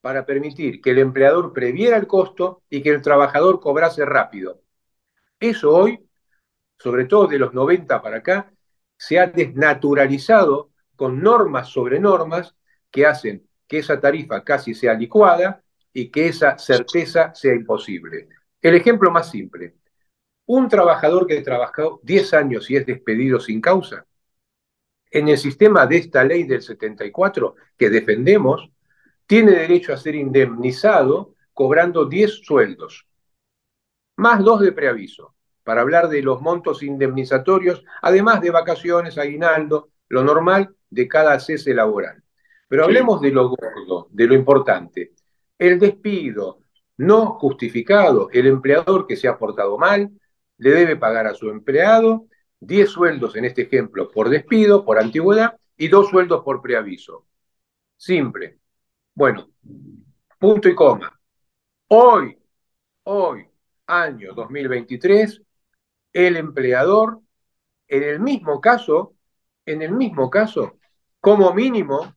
para 0.00 0.26
permitir 0.26 0.80
que 0.80 0.90
el 0.90 0.98
empleador 0.98 1.52
previera 1.52 1.96
el 1.96 2.08
costo 2.08 2.64
y 2.68 2.82
que 2.82 2.90
el 2.90 3.02
trabajador 3.02 3.60
cobrase 3.60 4.04
rápido. 4.04 4.62
Eso 5.38 5.72
hoy, 5.72 6.00
sobre 6.76 7.04
todo 7.04 7.28
de 7.28 7.38
los 7.38 7.54
90 7.54 8.02
para 8.02 8.16
acá, 8.16 8.52
se 8.96 9.20
ha 9.20 9.28
desnaturalizado 9.28 10.70
con 10.96 11.22
normas 11.22 11.68
sobre 11.68 12.00
normas 12.00 12.56
que 12.90 13.06
hacen 13.06 13.46
que 13.68 13.78
esa 13.78 14.00
tarifa 14.00 14.42
casi 14.42 14.74
sea 14.74 14.94
licuada 14.94 15.62
y 15.92 16.10
que 16.10 16.26
esa 16.26 16.58
certeza 16.58 17.32
sea 17.32 17.54
imposible. 17.54 18.28
El 18.60 18.74
ejemplo 18.74 19.12
más 19.12 19.30
simple, 19.30 19.76
un 20.46 20.68
trabajador 20.68 21.28
que 21.28 21.42
trabajó 21.42 22.00
10 22.02 22.34
años 22.34 22.68
y 22.72 22.76
es 22.76 22.84
despedido 22.84 23.38
sin 23.38 23.60
causa, 23.60 24.04
en 25.18 25.28
el 25.28 25.38
sistema 25.38 25.86
de 25.86 25.96
esta 25.96 26.24
ley 26.24 26.44
del 26.44 26.60
74 26.60 27.54
que 27.78 27.88
defendemos, 27.88 28.70
tiene 29.26 29.52
derecho 29.52 29.94
a 29.94 29.96
ser 29.96 30.14
indemnizado 30.14 31.34
cobrando 31.54 32.04
10 32.04 32.44
sueldos, 32.44 33.06
más 34.16 34.44
dos 34.44 34.60
de 34.60 34.72
preaviso, 34.72 35.34
para 35.64 35.80
hablar 35.80 36.08
de 36.08 36.22
los 36.22 36.42
montos 36.42 36.82
indemnizatorios, 36.82 37.82
además 38.02 38.42
de 38.42 38.50
vacaciones, 38.50 39.16
aguinaldo, 39.16 39.88
lo 40.08 40.22
normal 40.22 40.76
de 40.90 41.08
cada 41.08 41.40
cese 41.40 41.72
laboral. 41.72 42.22
Pero 42.68 42.84
hablemos 42.84 43.22
de 43.22 43.30
lo 43.30 43.48
gordo, 43.48 44.08
de 44.10 44.26
lo 44.26 44.34
importante. 44.34 45.12
El 45.58 45.78
despido 45.78 46.60
no 46.98 47.38
justificado, 47.38 48.28
el 48.32 48.46
empleador 48.46 49.06
que 49.06 49.16
se 49.16 49.28
ha 49.28 49.38
portado 49.38 49.78
mal, 49.78 50.10
le 50.58 50.70
debe 50.70 50.96
pagar 50.96 51.26
a 51.26 51.34
su 51.34 51.48
empleado 51.48 52.26
10 52.60 52.90
sueldos 52.90 53.36
en 53.36 53.44
este 53.44 53.62
ejemplo 53.62 54.10
por 54.10 54.28
despido, 54.28 54.84
por 54.84 54.98
antigüedad, 54.98 55.56
y 55.76 55.88
dos 55.88 56.08
sueldos 56.08 56.42
por 56.42 56.62
preaviso. 56.62 57.26
Simple. 57.96 58.58
Bueno, 59.14 59.50
punto 60.38 60.68
y 60.68 60.74
coma. 60.74 61.18
Hoy, 61.88 62.38
hoy, 63.04 63.46
año 63.86 64.32
2023, 64.34 65.42
el 66.12 66.36
empleador, 66.36 67.20
en 67.88 68.02
el 68.02 68.20
mismo 68.20 68.60
caso, 68.60 69.14
en 69.64 69.82
el 69.82 69.92
mismo 69.92 70.30
caso, 70.30 70.78
como 71.20 71.52
mínimo, 71.52 72.14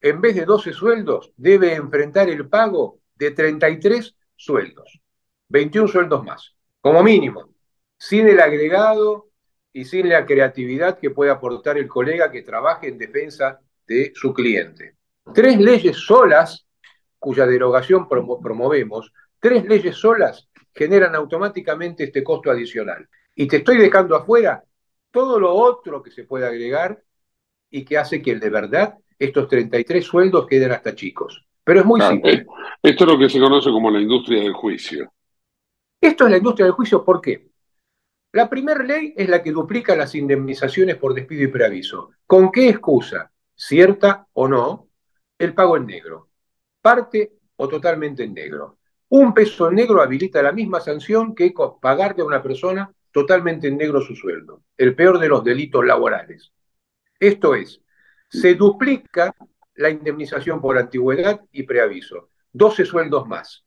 en 0.00 0.20
vez 0.20 0.34
de 0.34 0.44
12 0.44 0.72
sueldos, 0.72 1.32
debe 1.36 1.74
enfrentar 1.74 2.28
el 2.28 2.48
pago 2.48 3.00
de 3.14 3.30
33 3.30 4.16
sueldos, 4.34 5.00
21 5.48 5.88
sueldos 5.88 6.24
más, 6.24 6.54
como 6.80 7.02
mínimo, 7.02 7.51
sin 8.02 8.28
el 8.28 8.40
agregado 8.40 9.28
y 9.72 9.84
sin 9.84 10.08
la 10.08 10.26
creatividad 10.26 10.98
que 10.98 11.10
puede 11.10 11.30
aportar 11.30 11.78
el 11.78 11.86
colega 11.86 12.32
que 12.32 12.42
trabaje 12.42 12.88
en 12.88 12.98
defensa 12.98 13.60
de 13.86 14.10
su 14.12 14.34
cliente. 14.34 14.96
Tres 15.32 15.56
leyes 15.60 15.98
solas, 15.98 16.66
cuya 17.20 17.46
derogación 17.46 18.08
promovemos, 18.08 19.12
tres 19.38 19.64
leyes 19.66 19.94
solas 19.94 20.48
generan 20.74 21.14
automáticamente 21.14 22.02
este 22.02 22.24
costo 22.24 22.50
adicional. 22.50 23.08
Y 23.36 23.46
te 23.46 23.58
estoy 23.58 23.78
dejando 23.78 24.16
afuera 24.16 24.64
todo 25.12 25.38
lo 25.38 25.54
otro 25.54 26.02
que 26.02 26.10
se 26.10 26.24
puede 26.24 26.44
agregar 26.44 27.00
y 27.70 27.84
que 27.84 27.98
hace 27.98 28.20
que 28.20 28.34
de 28.34 28.50
verdad 28.50 28.98
estos 29.16 29.46
33 29.46 30.04
sueldos 30.04 30.48
queden 30.48 30.72
hasta 30.72 30.96
chicos. 30.96 31.46
Pero 31.62 31.78
es 31.78 31.86
muy 31.86 32.00
simple. 32.00 32.32
Eh, 32.32 32.46
esto 32.82 33.04
es 33.04 33.10
lo 33.12 33.16
que 33.16 33.30
se 33.30 33.38
conoce 33.38 33.70
como 33.70 33.92
la 33.92 34.00
industria 34.00 34.42
del 34.42 34.54
juicio. 34.54 35.12
Esto 36.00 36.24
es 36.24 36.30
la 36.32 36.38
industria 36.38 36.66
del 36.66 36.74
juicio, 36.74 37.04
¿por 37.04 37.20
qué? 37.20 37.51
La 38.32 38.48
primera 38.48 38.82
ley 38.82 39.12
es 39.14 39.28
la 39.28 39.42
que 39.42 39.52
duplica 39.52 39.94
las 39.94 40.14
indemnizaciones 40.14 40.96
por 40.96 41.12
despido 41.12 41.42
y 41.42 41.48
preaviso. 41.48 42.12
¿Con 42.26 42.50
qué 42.50 42.70
excusa, 42.70 43.30
cierta 43.54 44.26
o 44.32 44.48
no, 44.48 44.88
el 45.38 45.52
pago 45.54 45.76
en 45.76 45.86
negro? 45.86 46.30
Parte 46.80 47.32
o 47.56 47.68
totalmente 47.68 48.24
en 48.24 48.32
negro. 48.32 48.78
Un 49.10 49.34
peso 49.34 49.68
en 49.68 49.74
negro 49.74 50.00
habilita 50.00 50.40
la 50.40 50.52
misma 50.52 50.80
sanción 50.80 51.34
que 51.34 51.52
pagarle 51.80 52.22
a 52.22 52.26
una 52.26 52.42
persona 52.42 52.90
totalmente 53.10 53.68
en 53.68 53.76
negro 53.76 54.00
su 54.00 54.16
sueldo. 54.16 54.62
El 54.78 54.94
peor 54.94 55.18
de 55.18 55.28
los 55.28 55.44
delitos 55.44 55.84
laborales. 55.84 56.52
Esto 57.20 57.54
es, 57.54 57.82
se 58.30 58.54
duplica 58.54 59.34
la 59.74 59.90
indemnización 59.90 60.58
por 60.58 60.78
antigüedad 60.78 61.42
y 61.52 61.64
preaviso. 61.64 62.30
12 62.52 62.86
sueldos 62.86 63.28
más. 63.28 63.66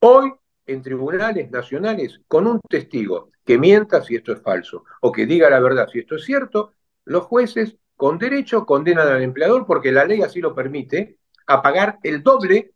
Hoy, 0.00 0.32
en 0.66 0.82
tribunales 0.82 1.50
nacionales, 1.50 2.20
con 2.28 2.46
un 2.46 2.60
testigo 2.60 3.30
que 3.44 3.58
mienta 3.58 4.02
si 4.02 4.16
esto 4.16 4.32
es 4.32 4.42
falso 4.42 4.84
o 5.00 5.12
que 5.12 5.26
diga 5.26 5.48
la 5.48 5.60
verdad 5.60 5.88
si 5.90 6.00
esto 6.00 6.16
es 6.16 6.24
cierto, 6.24 6.72
los 7.04 7.24
jueces 7.24 7.76
con 7.96 8.18
derecho 8.18 8.66
condenan 8.66 9.08
al 9.08 9.22
empleador 9.22 9.64
porque 9.66 9.92
la 9.92 10.04
ley 10.04 10.22
así 10.22 10.40
lo 10.40 10.54
permite 10.54 11.18
a 11.46 11.62
pagar 11.62 11.98
el 12.02 12.22
doble 12.22 12.72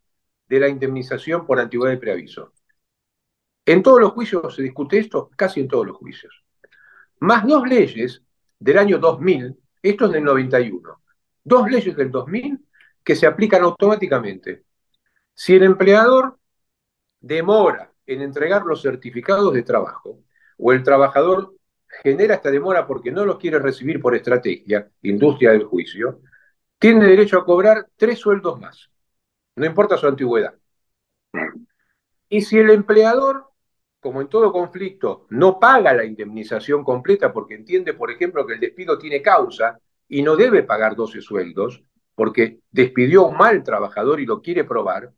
de 0.49 0.61
la 0.61 0.69
indemnización 0.69 1.47
por 1.47 1.61
antigüedad 1.61 1.95
y 1.95 1.99
preaviso. 1.99 2.53
En 3.67 3.83
todos 3.83 4.01
los 4.01 4.13
juicios 4.13 4.55
se 4.55 4.63
discute 4.63 4.99
esto, 4.99 5.31
casi 5.37 5.61
en 5.61 5.69
todos 5.69 5.87
los 5.87 5.97
juicios. 5.97 6.45
Más 7.21 7.47
dos 7.47 7.69
leyes 7.69 8.23
del 8.59 8.79
año 8.79 8.99
2000, 8.99 9.57
esto 9.83 10.07
es 10.07 10.13
del 10.13 10.25
91, 10.25 11.03
dos 11.45 11.71
leyes 11.71 11.97
del 11.97 12.11
2000 12.11 12.59
que 13.05 13.15
se 13.15 13.27
aplican 13.27 13.63
automáticamente. 13.63 14.65
Si 15.35 15.55
el 15.55 15.63
empleador 15.63 16.40
demora 17.21 17.93
en 18.07 18.23
entregar 18.23 18.65
los 18.65 18.83
certificados 18.83 19.53
de 19.53 19.63
trabajo 19.63 20.21
o 20.59 20.73
el 20.73 20.83
trabajador 20.83 21.55
genera 22.03 22.35
esta 22.35 22.51
demora 22.51 22.87
porque 22.87 23.11
no 23.11 23.25
los 23.25 23.39
quiere 23.39 23.59
recibir 23.59 24.01
por 24.01 24.15
estrategia, 24.15 24.91
industria 25.03 25.53
del 25.53 25.65
juicio, 25.65 26.21
tiene 26.79 27.07
derecho 27.07 27.39
a 27.39 27.45
cobrar 27.45 27.89
tres 27.97 28.19
sueldos 28.19 28.59
más, 28.61 28.91
no 29.57 29.67
importa 29.67 29.97
su 29.97 30.07
antigüedad. 30.07 30.55
Y 32.29 32.43
si 32.43 32.59
el 32.59 32.71
empleador, 32.71 33.47
como 33.99 34.21
en 34.21 34.29
todo 34.29 34.53
conflicto, 34.53 35.27
no 35.31 35.59
paga 35.59 35.93
la 35.93 36.05
indemnización 36.05 36.85
completa 36.85 37.33
porque 37.33 37.55
entiende, 37.55 37.93
por 37.93 38.11
ejemplo, 38.11 38.47
que 38.47 38.55
el 38.55 38.61
despido 38.61 38.99
tiene 38.99 39.21
causa 39.21 39.79
y 40.09 40.23
no 40.23 40.37
debe 40.37 40.63
pagar 40.63 40.95
12 40.97 41.21
sueldos 41.21 41.83
porque 42.15 42.61
despidió 42.71 43.23
a 43.23 43.29
un 43.29 43.37
mal 43.37 43.63
trabajador 43.63 44.21
y 44.21 44.27
lo 44.27 44.41
quiere 44.41 44.65
probar, 44.65 45.13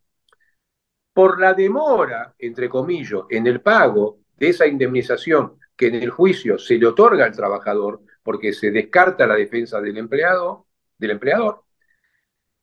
por 1.13 1.39
la 1.39 1.53
demora, 1.53 2.33
entre 2.39 2.67
comillas, 2.67 3.21
en 3.29 3.47
el 3.47 3.61
pago 3.61 4.19
de 4.35 4.49
esa 4.49 4.67
indemnización 4.67 5.59
que 5.75 5.87
en 5.87 5.95
el 5.95 6.09
juicio 6.09 6.57
se 6.57 6.77
le 6.77 6.87
otorga 6.87 7.25
al 7.25 7.35
trabajador 7.35 8.01
porque 8.23 8.53
se 8.53 8.71
descarta 8.71 9.27
la 9.27 9.35
defensa 9.35 9.79
del 9.81 9.97
empleado, 9.97 10.67
del 10.97 11.11
empleador, 11.11 11.63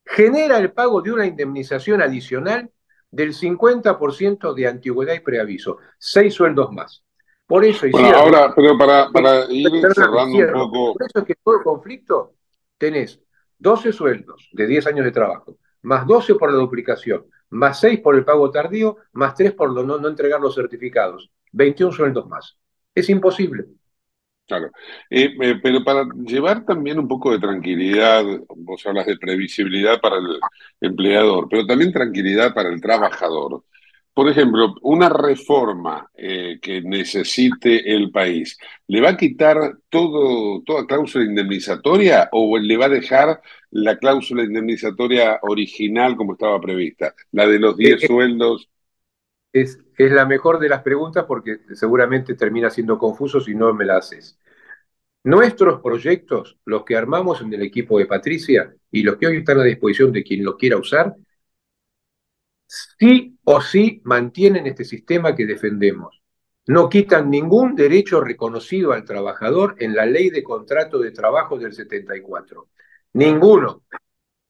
genera 0.04 0.59
el 0.59 0.73
pago 0.73 1.00
de 1.02 1.12
una 1.12 1.26
indemnización 1.26 2.02
adicional 2.02 2.71
del 3.11 3.35
50% 3.35 4.54
de 4.54 4.66
antigüedad 4.66 5.14
y 5.14 5.21
preaviso, 5.21 5.78
seis 5.99 6.35
sueldos 6.35 6.73
más. 6.73 7.04
Por 7.47 7.64
eso 7.64 7.87
bueno, 7.90 8.16
ahora, 8.16 8.52
pero 8.54 8.78
para, 8.78 9.11
para 9.11 9.45
ir 9.50 9.69
cerrando 9.92 10.38
un 10.38 10.52
poco. 10.52 10.92
Por 10.92 11.02
eso 11.02 11.19
es 11.19 11.25
que 11.25 11.35
todo 11.42 11.62
conflicto 11.64 12.35
tenés 12.78 13.21
12 13.59 13.92
sueldos 13.92 14.49
de 14.52 14.66
10 14.66 14.87
años 14.87 15.04
de 15.04 15.11
trabajo, 15.11 15.59
más 15.83 16.07
12 16.07 16.35
por 16.35 16.53
la 16.53 16.59
duplicación, 16.59 17.27
más 17.51 17.81
6 17.81 18.01
por 18.01 18.15
el 18.15 18.25
pago 18.25 18.51
tardío, 18.51 18.97
más 19.13 19.35
3 19.35 19.53
por 19.53 19.73
no, 19.73 19.99
no 19.99 20.09
entregar 20.09 20.41
los 20.41 20.55
certificados. 20.55 21.31
21 21.53 21.93
sueldos 21.93 22.29
más. 22.29 22.57
Es 22.95 23.09
imposible. 23.09 23.67
Claro, 24.47 24.71
eh, 25.09 25.33
eh, 25.41 25.61
pero 25.63 25.85
para 25.85 26.05
llevar 26.27 26.65
también 26.65 26.99
un 26.99 27.07
poco 27.07 27.31
de 27.31 27.39
tranquilidad, 27.39 28.25
vos 28.57 28.85
hablas 28.85 29.07
de 29.07 29.16
previsibilidad 29.16 30.01
para 30.01 30.16
el 30.16 30.40
empleador, 30.81 31.47
pero 31.49 31.64
también 31.66 31.93
tranquilidad 31.93 32.53
para 32.53 32.69
el 32.69 32.81
trabajador. 32.81 33.64
Por 34.12 34.29
ejemplo, 34.29 34.75
una 34.83 35.09
reforma 35.09 36.11
eh, 36.16 36.59
que 36.61 36.83
necesite 36.83 37.95
el 37.95 38.11
país, 38.11 38.59
¿le 38.88 39.01
va 39.01 39.11
a 39.11 39.16
quitar 39.16 39.57
todo, 39.88 40.62
toda 40.64 40.85
cláusula 40.85 41.25
indemnizatoria 41.25 42.29
o 42.33 42.59
le 42.59 42.77
va 42.77 42.87
a 42.87 42.88
dejar 42.88 43.40
la 43.70 43.98
cláusula 43.98 44.42
indemnizatoria 44.42 45.38
original 45.42 46.16
como 46.16 46.33
estaba 46.33 46.61
prevista, 46.61 47.14
la 47.33 47.46
de 47.46 47.59
los 47.59 47.76
10 47.76 48.02
sueldos? 48.02 48.68
Es, 49.52 49.78
es 49.96 50.12
la 50.12 50.26
mejor 50.26 50.59
de 50.59 50.68
las 50.68 50.83
preguntas 50.83 51.24
porque 51.26 51.59
seguramente 51.74 52.35
termina 52.35 52.70
siendo 52.70 52.98
confuso 52.98 53.40
si 53.40 53.54
no 53.54 53.72
me 53.74 53.85
la 53.85 53.98
haces. 53.98 54.38
Nuestros 55.22 55.83
proyectos, 55.83 56.59
los 56.64 56.85
que 56.85 56.96
armamos 56.96 57.42
en 57.42 57.52
el 57.52 57.62
equipo 57.62 57.98
de 57.98 58.06
Patricia 58.06 58.74
y 58.90 59.02
los 59.02 59.16
que 59.16 59.26
hoy 59.26 59.38
están 59.38 59.61
a 59.61 59.64
disposición 59.64 60.12
de 60.12 60.24
quien 60.24 60.44
los 60.44 60.56
quiera 60.56 60.78
usar, 60.78 61.14
sí 62.66 63.38
o 63.44 63.61
sí 63.61 64.00
mantienen 64.04 64.66
este 64.66 64.85
sistema 64.85 65.35
que 65.35 65.46
defendemos. 65.46 66.22
No 66.66 66.88
quitan 66.88 67.30
ningún 67.30 67.74
derecho 67.74 68.20
reconocido 68.20 68.92
al 68.92 69.04
trabajador 69.04 69.74
en 69.78 69.94
la 69.94 70.06
ley 70.06 70.30
de 70.30 70.42
contrato 70.42 70.98
de 71.00 71.11
trabajo 71.11 71.59
del 71.59 71.72
74. 71.72 72.68
Ninguno. 73.12 73.83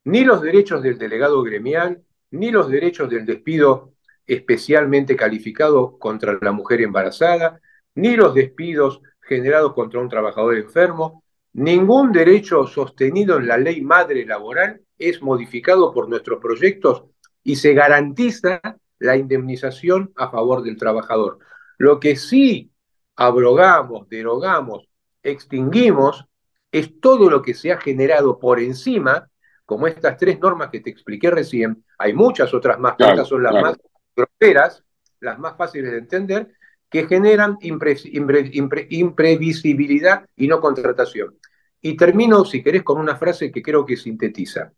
Ni 0.05 0.25
los 0.25 0.42
derechos 0.42 0.83
del 0.83 0.99
delegado 0.99 1.42
gremial, 1.42 2.03
ni 2.31 2.51
los 2.51 2.68
derechos 2.68 3.09
del 3.11 3.27
despido 3.27 3.92
especialmente 4.27 5.16
calificado 5.16 5.99
contra 5.99 6.38
la 6.40 6.53
mujer 6.53 6.81
embarazada, 6.83 7.61
ni 7.94 8.16
los 8.16 8.35
despidos 8.35 9.03
generados 9.20 9.75
contra 9.75 10.01
un 10.01 10.09
trabajador 10.09 10.57
enfermo. 10.57 11.25
Ningún 11.53 12.12
derecho 12.12 12.66
sostenido 12.66 13.38
en 13.38 13.49
la 13.49 13.59
ley 13.59 13.81
madre 13.81 14.25
laboral 14.25 14.83
es 14.99 15.20
modificado 15.20 15.92
por 15.92 16.09
nuestros 16.09 16.40
proyectos 16.40 17.05
y 17.42 17.57
se 17.57 17.75
garantiza 17.75 18.61
la 18.99 19.16
indemnización 19.16 20.12
a 20.14 20.31
favor 20.31 20.62
del 20.62 20.77
trabajador. 20.77 21.38
Lo 21.79 21.99
que 21.99 22.14
sí 22.14 22.70
abrogamos, 23.16 24.09
derogamos, 24.09 24.88
extinguimos 25.23 26.27
es 26.72 27.00
todo 27.00 27.30
lo 27.30 27.42
que 27.42 27.54
se 27.54 27.72
ha 27.72 27.78
generado 27.78 28.38
por 28.38 28.61
encima, 28.61 29.28
como 29.64 29.87
estas 29.87 30.16
tres 30.16 30.38
normas 30.40 30.70
que 30.70 30.80
te 30.80 30.90
expliqué 30.90 31.30
recién. 31.30 31.85
Hay 31.98 32.12
muchas 32.12 32.52
otras 32.54 32.78
más, 32.78 32.94
estas 32.98 33.28
son 33.28 33.42
las 33.42 33.54
más 33.54 33.76
groseras, 34.16 34.85
las 35.20 35.38
más 35.38 35.56
fáciles 35.56 35.92
de 35.92 35.98
entender, 35.98 36.52
que 36.88 37.06
generan 37.06 37.56
imprevisibilidad 37.61 40.26
y 40.35 40.48
no 40.48 40.61
contratación. 40.61 41.38
Y 41.80 41.96
termino, 41.96 42.44
si 42.44 42.62
querés, 42.62 42.83
con 42.83 42.98
una 42.98 43.16
frase 43.16 43.52
que 43.52 43.62
creo 43.62 43.87
que 43.87 43.96
sintetiza. 43.96 44.72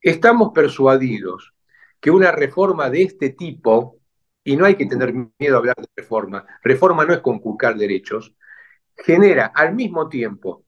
Estamos 0.00 0.52
persuadidos 0.54 1.52
que 2.00 2.10
una 2.10 2.32
reforma 2.32 2.90
de 2.90 3.02
este 3.02 3.30
tipo, 3.30 3.98
y 4.42 4.56
no 4.56 4.66
hay 4.66 4.74
que 4.74 4.86
tener 4.86 5.12
miedo 5.12 5.54
a 5.54 5.58
hablar 5.58 5.76
de 5.76 5.86
reforma, 5.96 6.44
reforma 6.62 7.04
no 7.04 7.14
es 7.14 7.20
conculcar 7.20 7.76
derechos, 7.76 8.34
genera 8.96 9.52
al 9.54 9.74
mismo 9.74 10.08
tiempo 10.08 10.63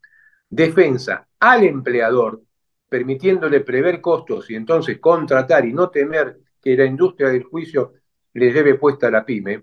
defensa 0.48 1.28
al 1.40 1.64
empleador, 1.64 2.42
permitiéndole 2.88 3.60
prever 3.60 4.00
costos 4.00 4.50
y 4.50 4.54
entonces 4.54 4.98
contratar 4.98 5.64
y 5.66 5.72
no 5.72 5.90
temer 5.90 6.38
que 6.60 6.76
la 6.76 6.84
industria 6.84 7.28
del 7.28 7.44
juicio 7.44 7.94
le 8.32 8.52
lleve 8.52 8.74
puesta 8.74 9.08
a 9.08 9.10
la 9.10 9.24
pyme 9.24 9.62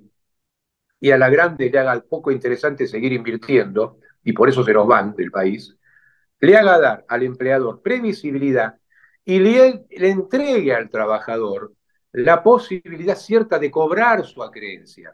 y 0.99 1.11
a 1.11 1.17
la 1.17 1.29
grande 1.29 1.69
le 1.69 1.79
haga 1.79 1.99
poco 1.99 2.31
interesante 2.31 2.87
seguir 2.87 3.11
invirtiendo, 3.11 3.99
y 4.23 4.31
por 4.31 4.47
eso 4.47 4.63
se 4.63 4.71
los 4.71 4.87
van 4.87 5.13
del 5.13 5.31
país, 5.31 5.75
le 6.39 6.55
haga 6.55 6.79
dar 6.79 7.05
al 7.09 7.23
empleador 7.23 7.81
previsibilidad 7.81 8.77
y 9.25 9.39
le, 9.39 9.85
entregue 9.89 10.73
al 10.73 10.89
trabajador 10.89 11.73
la 12.13 12.41
posibilidad 12.41 13.17
cierta 13.17 13.59
de 13.59 13.69
cobrar 13.69 14.25
su 14.25 14.41
acreencia. 14.43 15.13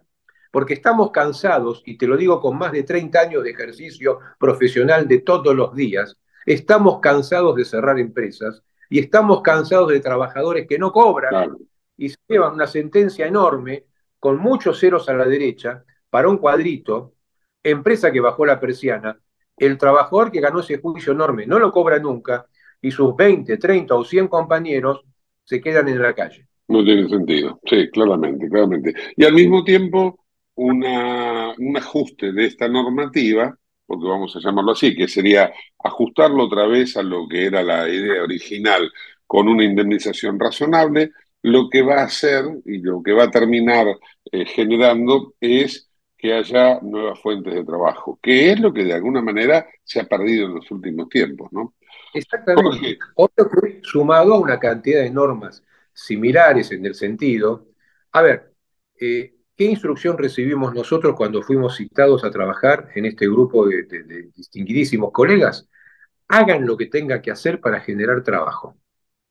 Porque 0.51 0.73
estamos 0.73 1.12
cansados, 1.12 1.83
y 1.85 1.97
te 1.97 2.07
lo 2.07 2.17
digo 2.17 2.39
con 2.39 2.57
más 2.57 2.71
de 2.71 2.83
30 2.83 3.19
años 3.19 3.43
de 3.43 3.51
ejercicio 3.51 4.19
profesional 4.39 5.07
de 5.07 5.19
todos 5.19 5.55
los 5.55 5.75
días, 5.75 6.17
estamos 6.45 6.99
cansados 6.99 7.55
de 7.55 7.65
cerrar 7.65 7.99
empresas 7.99 8.63
y 8.89 8.99
estamos 8.99 9.41
cansados 9.41 9.89
de 9.89 9.99
trabajadores 9.99 10.67
que 10.67 10.79
no 10.79 10.91
cobran 10.91 11.55
y 11.95 12.09
se 12.09 12.17
llevan 12.27 12.53
una 12.53 12.65
sentencia 12.65 13.27
enorme 13.27 13.85
con 14.19 14.38
muchos 14.38 14.79
ceros 14.79 15.07
a 15.09 15.13
la 15.13 15.25
derecha 15.25 15.83
para 16.09 16.27
un 16.27 16.38
cuadrito, 16.38 17.13
empresa 17.62 18.12
que 18.12 18.19
bajó 18.19 18.45
la 18.45 18.59
persiana, 18.59 19.19
el 19.57 19.77
trabajador 19.77 20.31
que 20.31 20.39
ganó 20.39 20.62
ese 20.62 20.79
juicio 20.79 21.13
enorme 21.13 21.45
no 21.45 21.59
lo 21.59 21.71
cobra 21.71 21.99
nunca 21.99 22.47
y 22.81 22.91
sus 22.91 23.15
20, 23.15 23.57
30 23.57 23.93
o 23.93 24.03
100 24.03 24.27
compañeros 24.27 25.01
se 25.43 25.62
quedan 25.62 25.88
en 25.89 26.01
la 26.01 26.13
calle. 26.13 26.47
No 26.67 26.83
tiene 26.83 27.09
sentido, 27.09 27.59
sí, 27.65 27.89
claramente, 27.89 28.47
claramente. 28.47 28.93
Y 29.17 29.25
al 29.25 29.33
mismo 29.33 29.63
tiempo, 29.63 30.19
una, 30.60 31.54
un 31.58 31.78
ajuste 31.78 32.32
de 32.32 32.45
esta 32.45 32.67
normativa, 32.67 33.58
porque 33.86 34.08
vamos 34.08 34.36
a 34.36 34.39
llamarlo 34.39 34.74
así, 34.74 34.95
que 34.95 35.08
sería 35.08 35.52
ajustarlo 35.84 36.43
otra 36.43 36.67
vez 36.67 36.98
a 36.98 37.04
lo 37.04 37.28
que 37.28 37.45
era 37.45 37.63
la 37.63 37.88
idea 37.88 38.24
original 38.24 38.91
con 39.26 39.48
una 39.48 39.63
indemnización 39.63 40.39
razonable, 40.39 41.12
lo 41.43 41.69
que 41.69 41.82
va 41.82 42.02
a 42.02 42.06
hacer 42.06 42.43
y 42.65 42.80
lo 42.80 43.02
que 43.02 43.13
va 43.13 43.24
a 43.24 43.32
terminar 43.32 43.88
eh, 44.32 44.45
generando 44.45 45.34
es 45.39 45.89
que 46.17 46.34
haya 46.34 46.82
nuevas 46.82 47.19
fuentes 47.22 47.54
de 47.54 47.63
trabajo, 47.63 48.19
que 48.22 48.52
es 48.52 48.60
lo 48.60 48.74
que 48.74 48.84
de 48.84 48.93
alguna 48.93 49.22
manera 49.22 49.65
se 49.84 50.02
ha 50.02 50.04
perdido 50.04 50.48
en 50.48 50.56
los 50.56 50.69
últimos 50.69 51.08
tiempos, 51.08 51.48
¿no? 51.54 51.76
Exactamente. 52.13 52.98
Otro 53.15 53.50
sumado 53.82 54.34
a 54.34 54.39
una 54.39 54.60
cantidad 54.60 55.02
de 55.02 55.10
normas 55.10 55.63
similares 55.93 56.72
en 56.72 56.86
el 56.86 56.95
sentido, 56.95 57.67
a 58.12 58.22
ver, 58.22 58.54
eh, 59.00 59.38
¿qué 59.60 59.65
instrucción 59.65 60.17
recibimos 60.17 60.74
nosotros 60.74 61.15
cuando 61.17 61.41
fuimos 61.41 61.76
citados 61.76 62.24
a 62.24 62.32
trabajar 62.32 62.91
en 62.95 63.06
este 63.06 63.26
grupo 63.26 63.67
de, 63.67 64.32
distinguidísimos 64.34 65.12
colegas? 65.12 65.67
Hagan 66.30 66.65
lo 66.65 66.78
que 66.78 66.86
tengan 66.86 67.22
que 67.22 67.30
hacer 67.30 67.60
para 67.60 67.82
generar 67.82 68.24
trabajo. 68.24 68.78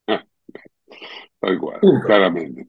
Tal 0.05 1.57
cual, 1.57 1.79
claramente. 2.05 2.67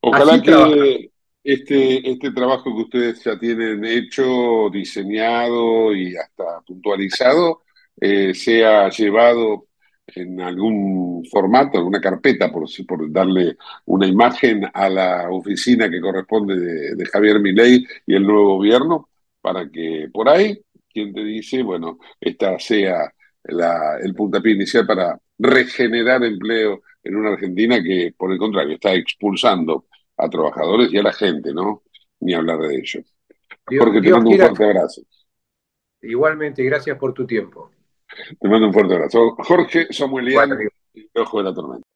Ojalá 0.00 0.40
que 0.40 1.10
este, 1.42 2.08
este 2.08 2.30
trabajo 2.30 2.72
que 2.72 2.82
ustedes 2.82 3.24
ya 3.24 3.36
tienen 3.36 3.84
hecho, 3.84 4.70
diseñado 4.70 5.92
y 5.92 6.14
hasta 6.14 6.60
puntualizado, 6.60 7.62
eh, 8.00 8.32
sea 8.32 8.88
llevado 8.90 9.66
en 10.16 10.40
algún 10.40 11.24
formato, 11.30 11.78
alguna 11.78 12.00
carpeta, 12.00 12.50
por, 12.50 12.66
por 12.86 13.10
darle 13.12 13.56
una 13.86 14.06
imagen 14.06 14.64
a 14.72 14.88
la 14.88 15.30
oficina 15.30 15.90
que 15.90 16.00
corresponde 16.00 16.94
de, 16.94 17.06
Javier 17.06 17.40
Milei 17.40 17.84
y 18.06 18.14
el 18.14 18.24
nuevo 18.24 18.56
gobierno, 18.56 19.08
para 19.40 19.68
que 19.68 20.08
por 20.12 20.28
ahí, 20.28 20.60
quien 20.92 21.12
te 21.12 21.24
dice, 21.24 21.62
bueno, 21.62 21.98
esta 22.20 22.58
sea 22.58 23.12
la, 23.44 23.98
el 24.00 24.14
puntapié 24.14 24.52
inicial 24.52 24.86
para 24.86 25.18
regenerar 25.38 26.22
empleo 26.24 26.82
en 27.02 27.16
una 27.16 27.30
Argentina 27.30 27.82
que, 27.82 28.14
por 28.16 28.32
el 28.32 28.38
contrario, 28.38 28.74
está 28.74 28.94
expulsando 28.94 29.86
a 30.16 30.28
trabajadores 30.28 30.92
y 30.92 30.98
a 30.98 31.02
la 31.02 31.12
gente, 31.12 31.52
¿no? 31.52 31.82
Ni 32.20 32.34
hablar 32.34 32.58
de 32.58 32.76
ello. 32.76 33.00
Porque 33.64 34.00
te 34.00 34.10
mando 34.10 34.30
un 34.30 34.38
fuerte 34.38 34.64
abrazo. 34.64 35.02
Igualmente, 36.02 36.62
gracias 36.64 36.98
por 36.98 37.12
tu 37.12 37.26
tiempo. 37.26 37.70
Te 38.40 38.48
mando 38.48 38.66
un 38.66 38.72
fuerte 38.72 38.94
abrazo. 38.94 39.36
Jorge 39.38 39.86
Samuelian, 39.90 40.52
el 40.52 41.10
Ojo 41.14 41.38
de 41.38 41.44
la 41.44 41.54
Tormenta. 41.54 41.86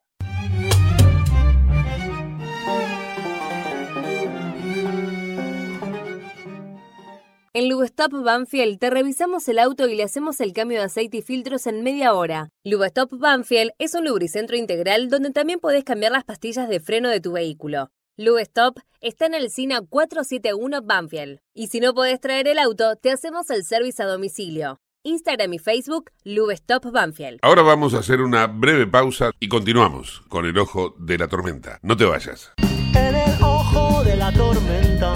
En 7.52 7.70
Lubestop 7.70 8.12
Banfield 8.12 8.78
te 8.78 8.90
revisamos 8.90 9.48
el 9.48 9.58
auto 9.58 9.88
y 9.88 9.96
le 9.96 10.02
hacemos 10.02 10.42
el 10.42 10.52
cambio 10.52 10.78
de 10.78 10.84
aceite 10.84 11.16
y 11.16 11.22
filtros 11.22 11.66
en 11.66 11.82
media 11.82 12.12
hora. 12.12 12.50
Lubestop 12.64 13.10
Banfield 13.18 13.70
es 13.78 13.94
un 13.94 14.04
lubricentro 14.04 14.58
integral 14.58 15.08
donde 15.08 15.30
también 15.30 15.58
podés 15.58 15.82
cambiar 15.82 16.12
las 16.12 16.24
pastillas 16.24 16.68
de 16.68 16.80
freno 16.80 17.08
de 17.08 17.22
tu 17.22 17.32
vehículo. 17.32 17.88
Lubestop 18.18 18.78
está 19.00 19.24
en 19.24 19.32
el 19.32 19.48
SINA 19.48 19.80
471 19.80 20.82
Banfield. 20.82 21.40
Y 21.54 21.68
si 21.68 21.80
no 21.80 21.94
podés 21.94 22.20
traer 22.20 22.46
el 22.46 22.58
auto, 22.58 22.96
te 22.96 23.10
hacemos 23.10 23.48
el 23.48 23.64
servicio 23.64 24.04
a 24.04 24.08
domicilio. 24.08 24.80
Instagram 25.06 25.54
y 25.54 25.58
Facebook, 25.60 26.10
Lubestop 26.24 26.90
Banfield. 26.90 27.38
Ahora 27.42 27.62
vamos 27.62 27.94
a 27.94 27.98
hacer 27.98 28.20
una 28.20 28.48
breve 28.48 28.88
pausa 28.88 29.30
y 29.38 29.48
continuamos 29.48 30.22
con 30.28 30.44
el 30.46 30.58
ojo 30.58 30.96
de 30.98 31.16
la 31.16 31.28
tormenta. 31.28 31.78
No 31.82 31.96
te 31.96 32.04
vayas. 32.04 32.50
En 32.58 33.14
el 33.14 33.42
ojo 33.42 34.02
de 34.02 34.16
la 34.16 34.32
tormenta 34.32 35.14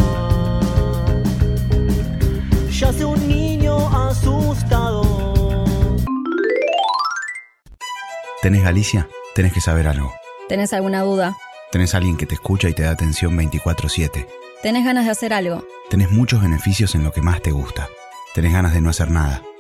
yace 2.71 3.05
un 3.05 3.27
niño 3.27 3.77
asustado. 3.89 5.03
¿Tenés 8.43 8.63
Galicia? 8.63 9.09
Tenés 9.35 9.53
que 9.53 9.61
saber 9.61 9.89
algo. 9.89 10.13
¿Tenés 10.49 10.73
alguna 10.73 11.03
duda? 11.03 11.37
Tenés 11.73 11.97
alguien 11.97 12.17
que 12.17 12.27
te 12.27 12.35
escucha 12.35 12.69
y 12.69 12.75
te 12.75 12.85
da 12.85 12.93
atención 12.93 13.37
24/7. 13.37 14.29
¿Tenés 14.63 14.85
ganas 14.85 15.07
de 15.07 15.11
hacer 15.11 15.33
algo? 15.33 15.67
Tenés 15.89 16.13
muchos 16.13 16.41
beneficios 16.41 16.95
en 16.95 17.03
lo 17.03 17.11
que 17.11 17.23
más 17.23 17.43
te 17.43 17.51
gusta. 17.51 17.89
Tenés 18.35 18.53
ganas 18.53 18.73
de 18.73 18.81
no 18.81 18.91
hacer 18.91 19.11
nada 19.11 19.43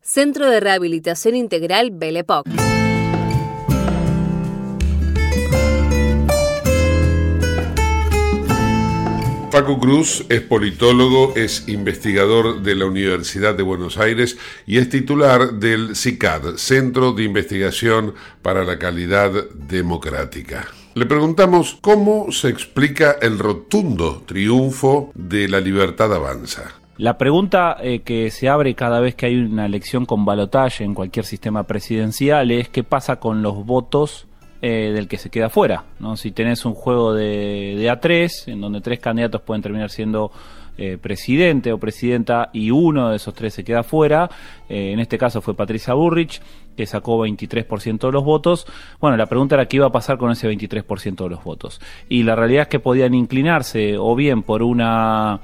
Centro 0.00 0.48
de 0.48 0.58
Rehabilitación 0.58 1.36
Integral 1.36 1.90
Belepoc. 1.92 2.46
Paco 9.50 9.78
Cruz 9.78 10.24
es 10.30 10.40
politólogo, 10.40 11.34
es 11.36 11.68
investigador 11.68 12.62
de 12.62 12.74
la 12.74 12.86
Universidad 12.86 13.54
de 13.54 13.62
Buenos 13.62 13.98
Aires 13.98 14.38
y 14.64 14.78
es 14.78 14.88
titular 14.88 15.54
del 15.54 15.94
CICAD, 15.94 16.56
Centro 16.56 17.12
de 17.12 17.24
Investigación 17.24 18.14
para 18.40 18.64
la 18.64 18.78
Calidad 18.78 19.50
Democrática. 19.52 20.68
Le 20.94 21.04
preguntamos 21.04 21.76
cómo 21.82 22.32
se 22.32 22.48
explica 22.48 23.18
el 23.20 23.38
rotundo 23.38 24.22
triunfo 24.24 25.10
de 25.14 25.48
la 25.48 25.60
libertad 25.60 26.14
avanza. 26.14 26.79
La 27.00 27.16
pregunta 27.16 27.78
eh, 27.80 28.00
que 28.00 28.30
se 28.30 28.50
abre 28.50 28.74
cada 28.74 29.00
vez 29.00 29.14
que 29.14 29.24
hay 29.24 29.36
una 29.36 29.64
elección 29.64 30.04
con 30.04 30.26
balotaje 30.26 30.84
en 30.84 30.92
cualquier 30.92 31.24
sistema 31.24 31.62
presidencial 31.62 32.50
es 32.50 32.68
qué 32.68 32.84
pasa 32.84 33.16
con 33.16 33.40
los 33.40 33.64
votos 33.64 34.26
eh, 34.60 34.92
del 34.94 35.08
que 35.08 35.16
se 35.16 35.30
queda 35.30 35.48
fuera. 35.48 35.84
¿no? 35.98 36.18
Si 36.18 36.30
tenés 36.30 36.66
un 36.66 36.74
juego 36.74 37.14
de, 37.14 37.74
de 37.78 37.90
A3, 37.90 38.48
en 38.48 38.60
donde 38.60 38.82
tres 38.82 39.00
candidatos 39.00 39.40
pueden 39.40 39.62
terminar 39.62 39.88
siendo 39.88 40.30
eh, 40.76 40.98
presidente 41.00 41.72
o 41.72 41.78
presidenta 41.78 42.50
y 42.52 42.70
uno 42.70 43.08
de 43.08 43.16
esos 43.16 43.32
tres 43.32 43.54
se 43.54 43.64
queda 43.64 43.82
fuera, 43.82 44.28
en 44.68 45.00
este 45.00 45.16
caso 45.16 45.40
fue 45.40 45.54
Patricia 45.54 45.94
Burrich, 45.94 46.42
que 46.76 46.84
sacó 46.84 47.26
23% 47.26 47.98
de 47.98 48.12
los 48.12 48.24
votos. 48.24 48.66
Bueno, 49.00 49.16
la 49.16 49.24
pregunta 49.24 49.54
era 49.54 49.64
qué 49.64 49.78
iba 49.78 49.86
a 49.86 49.90
pasar 49.92 50.18
con 50.18 50.30
ese 50.32 50.50
23% 50.50 51.24
de 51.24 51.30
los 51.30 51.42
votos. 51.42 51.80
Y 52.10 52.24
la 52.24 52.36
realidad 52.36 52.64
es 52.64 52.68
que 52.68 52.78
podían 52.78 53.14
inclinarse 53.14 53.96
o 53.96 54.14
bien 54.14 54.42
por 54.42 54.62
una 54.62 55.40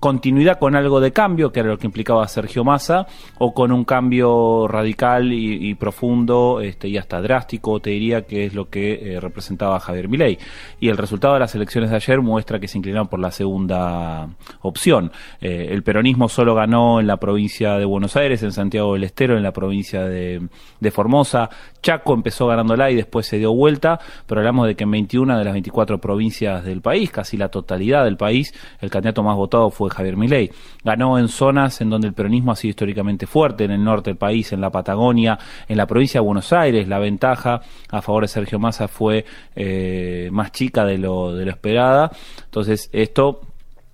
continuidad 0.00 0.58
con 0.58 0.74
algo 0.74 0.98
de 0.98 1.12
cambio, 1.12 1.52
que 1.52 1.60
era 1.60 1.68
lo 1.68 1.78
que 1.78 1.86
implicaba 1.86 2.26
Sergio 2.26 2.64
Massa, 2.64 3.06
o 3.38 3.52
con 3.52 3.70
un 3.70 3.84
cambio 3.84 4.66
radical 4.66 5.30
y, 5.32 5.74
profundo 5.74 6.60
este, 6.62 6.88
y 6.88 6.96
hasta 6.96 7.20
drástico, 7.20 7.80
te 7.80 7.90
diría 7.90 8.22
que 8.22 8.46
es 8.46 8.54
lo 8.54 8.70
que 8.70 9.14
eh, 9.14 9.20
representaba 9.20 9.78
Javier 9.78 10.08
Milei. 10.08 10.38
Y 10.80 10.88
el 10.88 10.96
resultado 10.96 11.34
de 11.34 11.40
las 11.40 11.54
elecciones 11.54 11.90
de 11.90 11.96
ayer 11.96 12.20
muestra 12.22 12.58
que 12.58 12.66
se 12.66 12.78
inclinaron 12.78 13.08
por 13.08 13.20
la 13.20 13.30
segunda 13.30 14.28
opción. 14.62 15.12
Eh, 15.40 15.68
el 15.70 15.82
peronismo 15.82 16.30
solo 16.30 16.54
ganó 16.54 16.98
en 16.98 17.06
la 17.06 17.18
provincia 17.18 17.76
de 17.76 17.84
Buenos 17.84 18.16
Aires, 18.16 18.42
en 18.42 18.52
Santiago 18.52 18.94
del 18.94 19.04
Estero, 19.04 19.36
en 19.36 19.42
la 19.42 19.52
provincia 19.52 20.04
de, 20.04 20.48
de 20.80 20.90
Formosa. 20.90 21.50
Chaco 21.82 22.14
empezó 22.14 22.46
ganándola 22.46 22.90
y 22.90 22.96
después 22.96 23.26
se 23.26 23.36
dio 23.36 23.52
vuelta, 23.52 24.00
pero 24.26 24.40
hablamos 24.40 24.66
de 24.66 24.76
que 24.76 24.84
en 24.84 24.92
21 24.92 25.38
de 25.38 25.44
las 25.44 25.52
24 25.52 25.98
provincias 25.98 26.64
del 26.64 26.80
país, 26.80 27.10
casi 27.10 27.36
la 27.36 27.50
totalidad 27.50 28.04
del 28.04 28.16
país, 28.16 28.54
el 28.80 28.88
candidato 28.88 29.22
más 29.22 29.36
votado 29.36 29.70
fue 29.70 29.89
Javier 29.90 30.16
Milei. 30.16 30.50
Ganó 30.84 31.18
en 31.18 31.28
zonas 31.28 31.80
en 31.80 31.90
donde 31.90 32.08
el 32.08 32.14
peronismo 32.14 32.52
ha 32.52 32.56
sido 32.56 32.70
históricamente 32.70 33.26
fuerte, 33.26 33.64
en 33.64 33.72
el 33.72 33.84
norte 33.84 34.10
del 34.10 34.16
país, 34.16 34.52
en 34.52 34.60
la 34.60 34.70
Patagonia, 34.70 35.38
en 35.68 35.76
la 35.76 35.86
provincia 35.86 36.20
de 36.20 36.26
Buenos 36.26 36.52
Aires. 36.52 36.88
La 36.88 36.98
ventaja 36.98 37.60
a 37.90 38.02
favor 38.02 38.22
de 38.22 38.28
Sergio 38.28 38.58
Massa 38.58 38.88
fue 38.88 39.24
eh, 39.54 40.28
más 40.32 40.52
chica 40.52 40.84
de 40.84 40.98
lo, 40.98 41.34
de 41.34 41.44
lo 41.44 41.50
esperada. 41.50 42.10
Entonces, 42.44 42.88
esto 42.92 43.40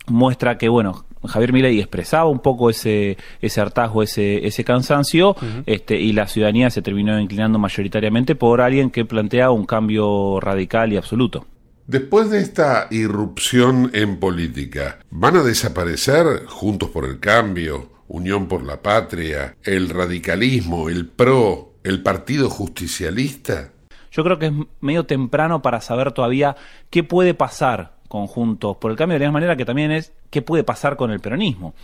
muestra 0.06 0.56
que, 0.56 0.68
bueno, 0.68 1.04
Javier 1.24 1.52
Milei 1.52 1.80
expresaba 1.80 2.28
un 2.28 2.38
poco 2.38 2.70
ese, 2.70 3.16
ese 3.40 3.60
hartazgo, 3.60 4.02
ese, 4.02 4.46
ese 4.46 4.64
cansancio, 4.64 5.36
este, 5.66 5.98
y 5.98 6.12
la 6.12 6.26
ciudadanía 6.26 6.70
se 6.70 6.82
terminó 6.82 7.18
inclinando 7.18 7.58
mayoritariamente 7.58 8.34
por 8.34 8.60
alguien 8.60 8.90
que 8.90 9.04
plantea 9.04 9.50
un 9.50 9.66
cambio 9.66 10.38
radical 10.40 10.92
y 10.92 10.96
absoluto. 10.96 11.46
Después 11.86 12.30
de 12.30 12.40
esta 12.40 12.88
irrupción 12.90 13.92
en 13.94 14.18
política, 14.18 14.98
¿van 15.08 15.36
a 15.36 15.44
desaparecer 15.44 16.44
Juntos 16.46 16.90
por 16.90 17.04
el 17.04 17.20
Cambio, 17.20 17.90
Unión 18.08 18.48
por 18.48 18.64
la 18.64 18.82
Patria, 18.82 19.56
el 19.62 19.90
radicalismo, 19.90 20.88
el 20.88 21.06
PRO, 21.06 21.74
el 21.84 22.02
Partido 22.02 22.50
Justicialista? 22.50 23.70
Yo 24.10 24.24
creo 24.24 24.36
que 24.40 24.46
es 24.46 24.52
medio 24.80 25.06
temprano 25.06 25.62
para 25.62 25.80
saber 25.80 26.10
todavía 26.10 26.56
qué 26.90 27.04
puede 27.04 27.34
pasar 27.34 27.94
conjuntos 28.08 28.76
por 28.78 28.90
el 28.90 28.96
cambio, 28.96 29.14
de 29.14 29.20
la 29.20 29.26
misma 29.26 29.38
manera 29.38 29.56
que 29.56 29.64
también 29.64 29.92
es 29.92 30.12
qué 30.30 30.42
puede 30.42 30.64
pasar 30.64 30.96
con 30.96 31.12
el 31.12 31.20
peronismo. 31.20 31.74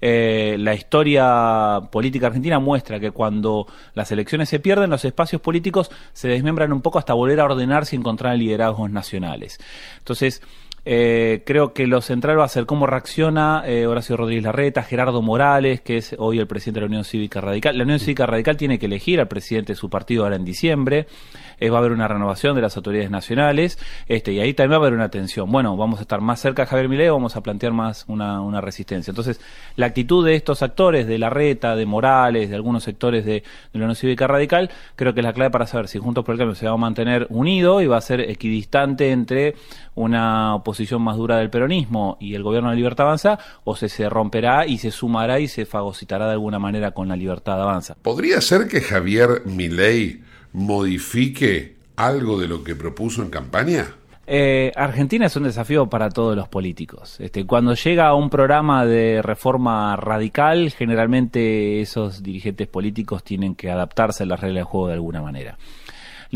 Eh, 0.00 0.56
la 0.58 0.74
historia 0.74 1.80
política 1.90 2.26
argentina 2.26 2.58
muestra 2.58 3.00
que 3.00 3.10
cuando 3.10 3.66
las 3.94 4.12
elecciones 4.12 4.48
se 4.48 4.60
pierden, 4.60 4.90
los 4.90 5.04
espacios 5.04 5.40
políticos 5.40 5.90
se 6.12 6.28
desmembran 6.28 6.72
un 6.72 6.82
poco 6.82 6.98
hasta 6.98 7.14
volver 7.14 7.40
a 7.40 7.44
ordenarse 7.44 7.96
y 7.96 7.98
encontrar 7.98 8.36
liderazgos 8.36 8.90
nacionales. 8.90 9.58
Entonces, 9.98 10.42
eh, 10.88 11.42
creo 11.44 11.72
que 11.72 11.88
lo 11.88 12.00
central 12.00 12.38
va 12.38 12.44
a 12.44 12.48
ser 12.48 12.64
cómo 12.64 12.86
reacciona 12.86 13.64
eh, 13.66 13.88
Horacio 13.88 14.16
Rodríguez 14.16 14.44
Larreta, 14.44 14.84
Gerardo 14.84 15.20
Morales, 15.20 15.80
que 15.80 15.96
es 15.96 16.14
hoy 16.16 16.38
el 16.38 16.46
presidente 16.46 16.78
de 16.78 16.82
la 16.82 16.88
Unión 16.88 17.04
Cívica 17.04 17.40
Radical. 17.40 17.76
La 17.76 17.82
Unión 17.82 17.98
Cívica 17.98 18.24
Radical 18.24 18.56
tiene 18.56 18.78
que 18.78 18.86
elegir 18.86 19.18
al 19.18 19.26
presidente 19.26 19.72
de 19.72 19.76
su 19.76 19.90
partido 19.90 20.22
ahora 20.22 20.36
en 20.36 20.44
diciembre. 20.44 21.08
Eh, 21.58 21.70
va 21.70 21.78
a 21.78 21.80
haber 21.80 21.92
una 21.92 22.08
renovación 22.08 22.54
de 22.54 22.62
las 22.62 22.76
autoridades 22.76 23.10
nacionales 23.10 23.78
este, 24.08 24.32
y 24.32 24.40
ahí 24.40 24.54
también 24.54 24.72
va 24.72 24.76
a 24.76 24.86
haber 24.86 24.94
una 24.94 25.10
tensión. 25.10 25.50
Bueno, 25.50 25.76
vamos 25.76 25.98
a 25.98 26.02
estar 26.02 26.20
más 26.20 26.40
cerca 26.40 26.62
de 26.62 26.68
Javier 26.68 26.88
Milei, 26.88 27.08
vamos 27.08 27.36
a 27.36 27.42
plantear 27.42 27.72
más 27.72 28.04
una, 28.08 28.60
resistencia. 28.60 29.10
Entonces, 29.10 29.40
la 29.76 29.86
actitud 29.86 30.24
de 30.24 30.34
estos 30.34 30.62
actores, 30.62 31.06
de 31.06 31.18
Larreta, 31.18 31.76
de 31.76 31.86
Morales, 31.86 32.50
de 32.50 32.56
algunos 32.56 32.82
sectores 32.82 33.24
de, 33.24 33.32
de 33.32 33.44
la 33.74 33.84
Unión 33.84 33.96
Cívica 33.96 34.26
Radical, 34.26 34.70
creo 34.96 35.14
que 35.14 35.20
es 35.20 35.24
la 35.24 35.32
clave 35.32 35.50
para 35.50 35.66
saber 35.66 35.88
si 35.88 35.98
Juntos 35.98 36.24
por 36.24 36.34
el 36.34 36.38
Cambio 36.38 36.54
se 36.54 36.66
va 36.66 36.72
a 36.72 36.76
mantener 36.76 37.26
unido 37.30 37.80
y 37.80 37.86
va 37.86 37.98
a 37.98 38.00
ser 38.00 38.20
equidistante 38.20 39.10
entre 39.10 39.54
una 39.94 40.54
oposición 40.54 41.02
más 41.02 41.16
dura 41.16 41.38
del 41.38 41.50
peronismo 41.50 42.16
y 42.20 42.34
el 42.34 42.42
gobierno 42.42 42.70
de 42.70 42.76
Libertad 42.76 43.06
Avanza, 43.06 43.38
o 43.64 43.76
se, 43.76 43.88
se 43.88 44.08
romperá 44.08 44.66
y 44.66 44.78
se 44.78 44.90
sumará 44.90 45.40
y 45.40 45.48
se 45.48 45.66
fagocitará 45.66 46.26
de 46.26 46.32
alguna 46.32 46.58
manera 46.58 46.92
con 46.92 47.08
la 47.08 47.16
Libertad 47.16 47.60
Avanza. 47.60 47.96
¿Podría 48.02 48.40
ser 48.40 48.68
que 48.68 48.80
Javier 48.80 49.42
Milei 49.44 50.20
modifique 50.52 51.76
algo 51.96 52.38
de 52.38 52.48
lo 52.48 52.62
que 52.62 52.74
propuso 52.74 53.22
en 53.22 53.30
campaña? 53.30 53.86
Eh, 54.28 54.72
Argentina 54.74 55.26
es 55.26 55.36
un 55.36 55.44
desafío 55.44 55.88
para 55.88 56.10
todos 56.10 56.34
los 56.34 56.48
políticos. 56.48 57.20
Este, 57.20 57.46
cuando 57.46 57.74
llega 57.74 58.12
un 58.14 58.28
programa 58.28 58.84
de 58.84 59.22
reforma 59.22 59.94
radical, 59.94 60.70
generalmente 60.72 61.80
esos 61.80 62.24
dirigentes 62.24 62.66
políticos 62.66 63.22
tienen 63.22 63.54
que 63.54 63.70
adaptarse 63.70 64.24
a 64.24 64.26
las 64.26 64.40
reglas 64.40 64.62
de 64.62 64.64
juego 64.64 64.88
de 64.88 64.94
alguna 64.94 65.22
manera. 65.22 65.56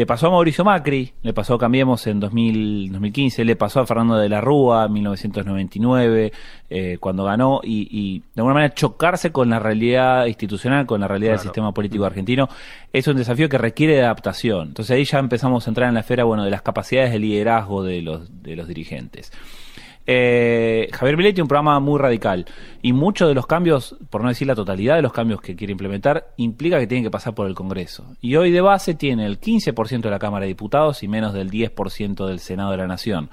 Le 0.01 0.07
pasó 0.07 0.29
a 0.29 0.31
Mauricio 0.31 0.65
Macri, 0.65 1.13
le 1.21 1.35
pasó 1.35 1.53
a 1.53 1.59
Cambiemos 1.59 2.07
en 2.07 2.21
2015, 2.21 3.45
le 3.45 3.55
pasó 3.55 3.81
a 3.81 3.87
Fernando 3.87 4.17
de 4.17 4.31
la 4.31 4.41
Rúa 4.41 4.87
en 4.87 4.95
1999, 4.95 6.33
eh, 6.71 6.97
cuando 6.99 7.25
ganó, 7.25 7.61
y, 7.63 8.21
de 8.21 8.41
alguna 8.41 8.55
manera 8.55 8.73
chocarse 8.73 9.31
con 9.31 9.51
la 9.51 9.59
realidad 9.59 10.25
institucional, 10.25 10.87
con 10.87 11.03
la 11.03 11.07
realidad 11.07 11.33
del 11.33 11.41
sistema 11.41 11.75
político 11.75 12.07
argentino, 12.07 12.49
es 12.95 13.07
un 13.09 13.17
desafío 13.19 13.51
que 13.51 13.59
requiere 13.59 13.97
de 13.97 14.05
adaptación. 14.05 14.69
Entonces 14.69 14.97
ahí 14.97 15.05
ya 15.05 15.19
empezamos 15.19 15.67
a 15.67 15.71
entrar 15.71 15.89
en 15.89 15.95
la 15.97 16.01
esfera 16.01 16.25
bueno, 16.25 16.45
de 16.45 16.51
las 16.51 16.63
capacidades 16.63 17.13
de 17.13 17.19
liderazgo 17.19 17.83
de 17.85 18.01
los, 18.01 18.43
de 18.43 18.57
los 18.57 18.67
dirigentes. 18.69 19.31
Eh, 20.07 20.89
Javier 20.93 21.17
Milei 21.17 21.33
tiene 21.33 21.43
un 21.43 21.49
programa 21.49 21.79
muy 21.79 21.99
radical 21.99 22.47
y 22.83 22.93
muchos 22.93 23.29
de 23.29 23.35
los 23.35 23.47
cambios, 23.47 23.97
por 24.09 24.23
no 24.23 24.29
decir 24.29 24.47
la 24.47 24.55
totalidad 24.55 24.97
de 24.97 25.03
los 25.03 25.13
cambios 25.13 25.41
que 25.41 25.55
quiere 25.55 25.73
implementar, 25.73 26.33
implica 26.37 26.79
que 26.79 26.87
tienen 26.87 27.05
que 27.05 27.11
pasar 27.11 27.35
por 27.35 27.47
el 27.47 27.55
Congreso. 27.55 28.07
Y 28.21 28.37
hoy 28.37 28.51
de 28.51 28.61
base 28.61 28.95
tiene 28.95 29.27
el 29.27 29.41
15% 29.41 30.01
de 30.01 30.11
la 30.11 30.19
Cámara 30.19 30.45
de 30.45 30.49
Diputados 30.49 31.03
y 31.03 31.09
menos 31.09 31.33
del 31.33 31.51
10% 31.51 32.27
del 32.27 32.41
Senado 32.41 32.73
de 32.73 32.79
la 32.79 32.87
Nación. 32.87 33.31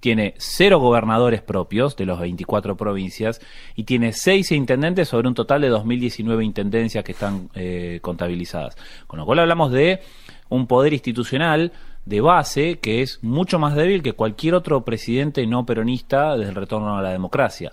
Tiene 0.00 0.34
cero 0.38 0.78
gobernadores 0.78 1.42
propios 1.42 1.96
de 1.96 2.06
las 2.06 2.20
24 2.20 2.76
provincias 2.76 3.40
y 3.74 3.82
tiene 3.82 4.12
seis 4.12 4.52
intendentes 4.52 5.08
sobre 5.08 5.26
un 5.26 5.34
total 5.34 5.60
de 5.60 5.68
2019 5.68 6.44
intendencias 6.44 7.02
que 7.02 7.12
están 7.12 7.48
eh, 7.54 7.98
contabilizadas. 8.00 8.76
Con 9.08 9.18
lo 9.18 9.26
cual 9.26 9.40
hablamos 9.40 9.72
de 9.72 10.00
un 10.48 10.66
poder 10.66 10.92
institucional 10.92 11.72
de 12.08 12.22
base 12.22 12.78
que 12.78 13.02
es 13.02 13.22
mucho 13.22 13.58
más 13.58 13.74
débil 13.74 14.02
que 14.02 14.14
cualquier 14.14 14.54
otro 14.54 14.82
presidente 14.82 15.46
no 15.46 15.66
peronista 15.66 16.36
desde 16.36 16.50
el 16.50 16.56
retorno 16.56 16.96
a 16.96 17.02
la 17.02 17.10
democracia. 17.10 17.72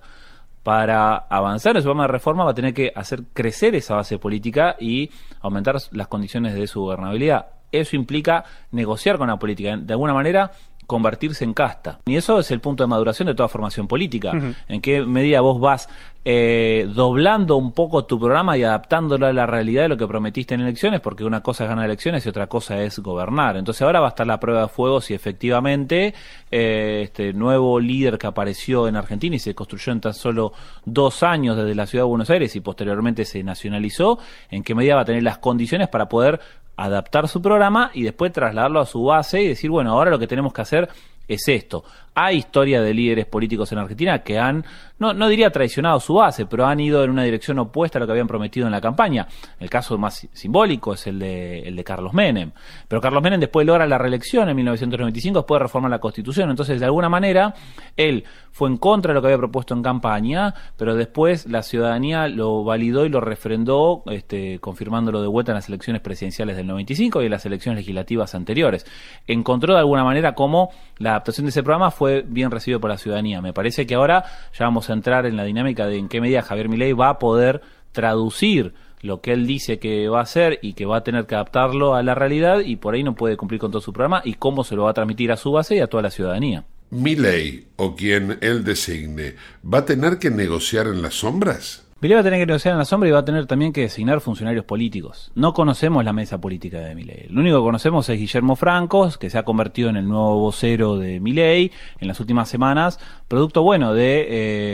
Para 0.61 1.15
avanzar 1.15 1.75
en 1.75 1.81
su 1.81 1.85
programa 1.85 2.03
de 2.03 2.13
reforma 2.13 2.43
va 2.43 2.51
a 2.51 2.55
tener 2.55 2.73
que 2.73 2.91
hacer 2.95 3.23
crecer 3.33 3.75
esa 3.75 3.95
base 3.95 4.17
política 4.17 4.75
y 4.79 5.09
aumentar 5.39 5.77
las 5.91 6.07
condiciones 6.07 6.53
de 6.53 6.67
su 6.67 6.81
gobernabilidad. 6.81 7.47
Eso 7.71 7.95
implica 7.95 8.43
negociar 8.71 9.17
con 9.17 9.27
la 9.27 9.37
política. 9.37 9.77
De 9.77 9.93
alguna 9.93 10.13
manera, 10.13 10.51
convertirse 10.85 11.43
en 11.43 11.53
casta. 11.53 11.99
Y 12.05 12.15
eso 12.15 12.39
es 12.39 12.51
el 12.51 12.59
punto 12.59 12.83
de 12.83 12.87
maduración 12.87 13.27
de 13.27 13.35
toda 13.35 13.47
formación 13.47 13.87
política. 13.87 14.33
En 14.67 14.81
qué 14.81 15.01
medida 15.05 15.41
vos 15.41 15.59
vas 15.59 15.87
eh, 16.27 16.89
doblando 16.91 17.55
un 17.55 17.71
poco 17.71 18.05
tu 18.05 18.19
programa 18.19 18.57
y 18.57 18.63
adaptándolo 18.63 19.27
a 19.27 19.33
la 19.33 19.45
realidad 19.45 19.83
de 19.83 19.89
lo 19.89 19.97
que 19.97 20.07
prometiste 20.07 20.55
en 20.55 20.61
elecciones, 20.61 20.99
porque 20.99 21.23
una 21.23 21.41
cosa 21.41 21.65
es 21.65 21.69
ganar 21.69 21.85
elecciones 21.85 22.25
y 22.25 22.29
otra 22.29 22.47
cosa 22.47 22.81
es 22.81 22.97
gobernar. 22.97 23.57
Entonces 23.57 23.83
ahora 23.83 23.99
va 23.99 24.07
a 24.07 24.09
estar 24.09 24.25
la 24.25 24.39
prueba 24.39 24.61
de 24.61 24.67
fuego 24.67 25.01
si 25.01 25.13
efectivamente 25.13 26.15
eh, 26.49 27.01
este 27.03 27.31
nuevo 27.31 27.79
líder 27.79 28.17
que 28.17 28.25
apareció 28.25 28.87
en 28.87 28.95
Argentina 28.95 29.35
y 29.35 29.39
se 29.39 29.53
construyó 29.53 29.91
en 29.91 30.01
tan 30.01 30.15
solo 30.15 30.51
dos 30.83 31.21
años 31.21 31.57
desde 31.57 31.75
la 31.75 31.85
ciudad 31.85 32.05
de 32.05 32.09
Buenos 32.09 32.31
Aires 32.31 32.55
y 32.55 32.59
posteriormente 32.59 33.23
se 33.23 33.43
nacionalizó, 33.43 34.17
en 34.49 34.63
qué 34.63 34.73
medida 34.73 34.95
va 34.95 35.01
a 35.01 35.05
tener 35.05 35.21
las 35.21 35.37
condiciones 35.37 35.89
para 35.89 36.09
poder 36.09 36.39
adaptar 36.75 37.27
su 37.27 37.39
programa 37.39 37.91
y 37.93 38.01
después 38.01 38.31
trasladarlo 38.31 38.79
a 38.79 38.87
su 38.87 39.03
base 39.03 39.43
y 39.43 39.47
decir, 39.47 39.69
bueno, 39.69 39.91
ahora 39.91 40.09
lo 40.09 40.17
que 40.17 40.25
tenemos 40.25 40.53
que 40.53 40.61
hacer 40.61 40.89
es 41.27 41.47
esto. 41.47 41.83
Hay 42.15 42.37
historia 42.37 42.81
de 42.81 42.93
líderes 42.93 43.25
políticos 43.25 43.71
en 43.73 43.77
Argentina 43.77 44.19
que 44.19 44.39
han, 44.39 44.63
no, 44.99 45.13
no 45.13 45.27
diría 45.27 45.49
traicionado 45.49 45.99
su 45.99 46.13
base, 46.13 46.45
pero 46.45 46.65
han 46.65 46.79
ido 46.79 47.03
en 47.03 47.09
una 47.09 47.23
dirección 47.23 47.59
opuesta 47.59 47.97
a 47.97 48.01
lo 48.01 48.05
que 48.05 48.13
habían 48.13 48.27
prometido 48.27 48.65
en 48.65 48.71
la 48.71 48.79
campaña. 48.79 49.27
El 49.59 49.69
caso 49.69 49.97
más 49.97 50.25
simbólico 50.31 50.93
es 50.93 51.07
el 51.07 51.19
de, 51.19 51.59
el 51.59 51.75
de 51.75 51.83
Carlos 51.83 52.13
Menem. 52.13 52.51
Pero 52.87 53.01
Carlos 53.01 53.21
Menem 53.21 53.41
después 53.41 53.67
logra 53.67 53.85
la 53.85 53.97
reelección 53.97 54.47
en 54.47 54.55
1995, 54.55 55.39
después 55.39 55.59
de 55.59 55.63
reformar 55.63 55.91
la 55.91 55.99
Constitución. 55.99 56.49
Entonces, 56.49 56.79
de 56.79 56.85
alguna 56.85 57.09
manera, 57.09 57.53
él 57.97 58.23
fue 58.51 58.69
en 58.69 58.77
contra 58.77 59.09
de 59.11 59.15
lo 59.15 59.21
que 59.21 59.27
había 59.27 59.37
propuesto 59.37 59.73
en 59.73 59.83
campaña, 59.83 60.53
pero 60.77 60.95
después 60.95 61.45
la 61.47 61.61
ciudadanía 61.63 62.29
lo 62.29 62.63
validó 62.63 63.05
y 63.05 63.09
lo 63.09 63.19
refrendó, 63.19 64.03
este, 64.05 64.59
confirmándolo 64.59 65.21
de 65.21 65.27
vuelta 65.27 65.51
en 65.51 65.55
las 65.55 65.67
elecciones 65.67 66.01
presidenciales 66.01 66.55
del 66.55 66.67
95 66.67 67.21
y 67.21 67.25
en 67.25 67.31
las 67.31 67.45
elecciones 67.45 67.79
legislativas 67.79 68.33
anteriores. 68.33 68.85
Encontró 69.27 69.73
de 69.73 69.79
alguna 69.79 70.05
manera 70.05 70.35
cómo 70.35 70.69
la 70.99 71.09
adaptación 71.09 71.45
de 71.45 71.49
ese 71.49 71.63
programa 71.63 71.91
fue 71.91 72.04
bien 72.27 72.51
recibido 72.51 72.79
por 72.79 72.89
la 72.89 72.97
ciudadanía. 72.97 73.41
Me 73.41 73.53
parece 73.53 73.85
que 73.85 73.95
ahora 73.95 74.25
ya 74.57 74.65
vamos 74.65 74.89
a 74.89 74.93
entrar 74.93 75.25
en 75.25 75.35
la 75.35 75.43
dinámica 75.43 75.87
de 75.87 75.97
en 75.97 76.07
qué 76.07 76.21
medida 76.21 76.41
Javier 76.41 76.69
Milei 76.69 76.93
va 76.93 77.09
a 77.09 77.19
poder 77.19 77.61
traducir 77.91 78.73
lo 79.01 79.21
que 79.21 79.33
él 79.33 79.45
dice 79.45 79.79
que 79.79 80.09
va 80.09 80.19
a 80.19 80.23
hacer 80.23 80.59
y 80.61 80.73
que 80.73 80.85
va 80.85 80.97
a 80.97 81.03
tener 81.03 81.25
que 81.25 81.35
adaptarlo 81.35 81.95
a 81.95 82.03
la 82.03 82.15
realidad 82.15 82.59
y 82.59 82.75
por 82.75 82.95
ahí 82.95 83.03
no 83.03 83.15
puede 83.15 83.37
cumplir 83.37 83.59
con 83.59 83.71
todo 83.71 83.81
su 83.81 83.93
programa 83.93 84.21
y 84.25 84.33
cómo 84.33 84.63
se 84.63 84.75
lo 84.75 84.83
va 84.83 84.91
a 84.91 84.93
transmitir 84.93 85.31
a 85.31 85.37
su 85.37 85.51
base 85.51 85.75
y 85.75 85.79
a 85.79 85.87
toda 85.87 86.03
la 86.03 86.11
ciudadanía. 86.11 86.65
Milei 86.89 87.67
o 87.77 87.95
quien 87.95 88.37
él 88.41 88.63
designe 88.63 89.35
va 89.63 89.79
a 89.79 89.85
tener 89.85 90.17
que 90.17 90.29
negociar 90.29 90.87
en 90.87 91.01
las 91.01 91.15
sombras. 91.15 91.84
Milei 92.01 92.15
va 92.15 92.19
a 92.19 92.23
tener 92.25 92.41
que 92.41 92.45
negociar 92.45 92.73
en 92.73 92.79
la 92.79 92.83
sombra 92.83 93.07
y 93.07 93.13
va 93.13 93.19
a 93.19 93.25
tener 93.25 93.45
también 93.45 93.71
que 93.71 93.79
designar 93.79 94.19
funcionarios 94.19 94.65
políticos. 94.65 95.31
No 95.33 95.53
conocemos 95.53 96.03
la 96.03 96.11
mesa 96.11 96.41
política 96.41 96.79
de 96.79 96.93
Milei. 96.93 97.27
Lo 97.29 97.39
único 97.39 97.59
que 97.59 97.63
conocemos 97.63 98.09
es 98.09 98.19
Guillermo 98.19 98.57
Francos, 98.57 99.17
que 99.17 99.29
se 99.29 99.37
ha 99.37 99.43
convertido 99.43 99.87
en 99.87 99.95
el 99.95 100.05
nuevo 100.05 100.37
vocero 100.37 100.97
de 100.97 101.21
Milei 101.21 101.71
en 102.01 102.09
las 102.09 102.19
últimas 102.19 102.49
semanas, 102.49 102.99
producto 103.29 103.63
bueno 103.63 103.93
de 103.93 104.25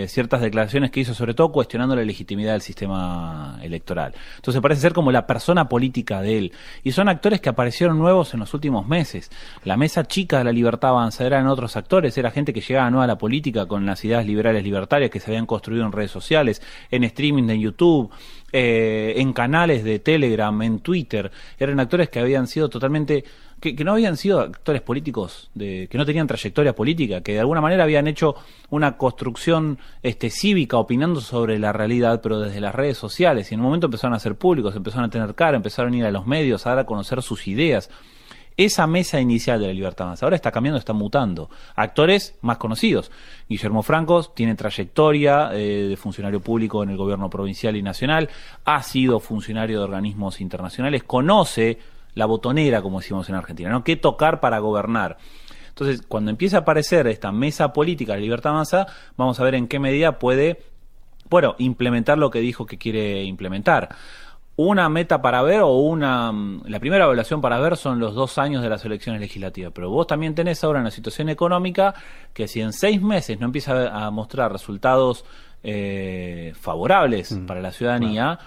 eh, 0.04 0.08
ciertas 0.08 0.42
declaraciones 0.42 0.90
que 0.90 1.02
hizo, 1.02 1.14
sobre 1.14 1.36
todo 1.36 1.52
cuestionando 1.52 1.96
la 1.96 2.02
legitimidad 2.02 2.54
del 2.54 2.62
sistema 2.62 3.60
electoral. 3.62 4.16
Entonces 4.38 4.60
parece 4.60 4.82
ser 4.82 4.94
como 4.94 5.12
la 5.12 5.28
persona 5.28 5.70
política 5.70 6.24
de 6.24 6.40
él. 6.40 6.54
Y 6.82 6.92
son 6.92 7.08
actores 7.08 7.40
que 7.40 7.50
aparecieron 7.50 8.00
nuevos 8.00 8.34
en 8.34 8.40
los 8.40 8.56
últimos 8.56 8.88
meses. 8.88 9.30
La 9.64 9.78
mesa 9.78 10.06
chica 10.06 10.40
de 10.40 10.46
la 10.46 10.52
libertad 10.52 10.90
avanza 10.90 11.24
eran 11.24 11.46
otros 11.46 11.78
actores, 11.78 12.18
era 12.18 12.32
gente 12.32 12.52
que 12.52 12.62
llegaba 12.62 12.90
nueva 12.90 13.04
a 13.04 13.08
la 13.08 13.20
política 13.20 13.68
con 13.68 13.86
las 13.86 14.04
ideas 14.04 14.26
liberales 14.26 14.64
libertarias 14.64 15.12
que 15.12 15.20
se 15.20 15.30
habían 15.30 15.46
construido 15.46 15.86
en 15.86 15.92
redes 15.92 16.10
sociales, 16.10 16.64
en 16.90 17.11
streaming 17.12 17.48
de 17.48 17.60
YouTube, 17.60 18.10
eh, 18.52 19.14
en 19.18 19.32
canales 19.32 19.84
de 19.84 20.00
Telegram, 20.00 20.62
en 20.62 20.80
Twitter. 20.80 21.32
Eran 21.58 21.80
actores 21.80 22.10
que 22.10 22.20
habían 22.20 22.48
sido 22.48 22.70
totalmente 22.70 23.24
que, 23.62 23.84
no 23.84 23.92
habían 23.92 24.18
sido 24.18 24.40
actores 24.40 24.82
políticos, 24.82 25.52
de, 25.54 25.88
que 25.90 25.98
no 25.98 26.06
tenían 26.06 26.26
trayectoria 26.26 26.74
política, 26.74 27.22
que 27.22 27.34
de 27.34 27.40
alguna 27.40 27.62
manera 27.62 27.84
habían 27.84 28.08
hecho 28.08 28.36
una 28.72 28.98
construcción 28.98 29.78
este, 30.02 30.32
cívica 30.32 30.78
opinando 30.78 31.22
sobre 31.22 31.60
la 31.60 31.72
realidad, 31.72 32.22
pero 32.24 32.40
desde 32.40 32.60
las 32.60 32.74
redes 32.74 32.98
sociales. 32.98 33.52
Y 33.52 33.54
en 33.54 33.60
un 33.60 33.68
momento 33.68 33.86
empezaron 33.86 34.16
a 34.16 34.20
ser 34.20 34.36
públicos, 34.36 34.76
empezaron 34.76 35.06
a 35.06 35.10
tener 35.10 35.36
cara, 35.36 35.58
empezaron 35.58 35.94
a 35.94 35.98
ir 35.98 36.06
a 36.06 36.12
los 36.12 36.26
medios, 36.26 36.66
a 36.66 36.72
dar 36.72 36.80
a 36.80 36.86
conocer 36.86 37.22
sus 37.22 37.48
ideas 37.48 37.92
esa 38.58 38.88
mesa 38.88 39.20
inicial 39.20 39.60
de 39.60 39.68
la 39.68 39.74
Libertad 39.74 40.08
Avanza. 40.08 40.26
Ahora 40.26 40.36
está 40.36 40.52
cambiando, 40.52 40.78
está 40.78 40.94
mutando. 40.94 41.50
Actores 41.76 42.36
más 42.42 42.58
conocidos. 42.58 43.12
Guillermo 43.48 43.84
Francos 43.84 44.36
tiene 44.36 44.56
trayectoria 44.56 45.50
eh, 45.54 45.88
de 45.90 45.98
funcionario 45.98 46.42
público 46.42 46.84
en 46.84 46.90
el 46.90 46.98
gobierno 46.98 47.30
provincial 47.30 47.76
y 47.76 47.82
nacional, 47.82 48.30
ha 48.66 48.84
sido 48.84 49.20
funcionario 49.20 49.80
de 49.80 49.84
organismos 49.84 50.42
internacionales, 50.42 51.04
conoce 51.04 51.80
la 52.14 52.26
botonera, 52.26 52.82
como 52.82 53.00
decimos 53.00 53.30
en 53.30 53.36
Argentina, 53.36 53.70
¿no? 53.70 53.84
¿Qué 53.84 53.96
tocar 53.96 54.40
para 54.40 54.60
gobernar? 54.60 55.18
Entonces, 55.70 56.02
cuando 56.06 56.30
empieza 56.30 56.58
a 56.58 56.60
aparecer 56.62 57.08
esta 57.08 57.32
mesa 57.32 57.72
política 57.72 58.14
de 58.14 58.20
la 58.20 58.24
Libertad 58.24 58.52
Avanza, 58.52 58.88
vamos 59.16 59.40
a 59.40 59.44
ver 59.44 59.56
en 59.56 59.68
qué 59.68 59.80
medida 59.80 60.20
puede, 60.20 60.62
bueno, 61.30 61.56
implementar 61.58 62.18
lo 62.18 62.30
que 62.30 62.40
dijo 62.40 62.66
que 62.66 62.78
quiere 62.78 63.24
implementar 63.24 63.96
una 64.56 64.90
meta 64.90 65.22
para 65.22 65.42
ver 65.42 65.62
o 65.62 65.78
una... 65.78 66.34
La 66.66 66.80
primera 66.80 67.06
evaluación 67.06 67.42
para 67.42 67.60
ver 67.60 67.78
son 67.78 68.00
los 68.00 68.14
dos 68.14 68.38
años 68.38 68.62
de 68.62 68.70
las 68.70 68.84
elecciones 68.86 69.22
legislativas, 69.22 69.72
pero 69.74 69.90
vos 69.90 70.08
también 70.08 70.36
tenés 70.36 70.64
ahora 70.64 70.80
una 70.80 70.92
situación 70.92 71.30
económica 71.30 71.94
que 72.34 72.48
si 72.48 72.62
en 72.62 72.74
seis 72.74 73.02
meses 73.02 73.40
no 73.40 73.46
empieza 73.46 73.88
a 73.88 74.12
mostrar 74.12 74.52
resultados 74.52 75.26
eh, 75.64 76.54
favorables 76.60 77.32
mm. 77.32 77.46
para 77.46 77.62
la 77.62 77.72
ciudadanía, 77.72 78.40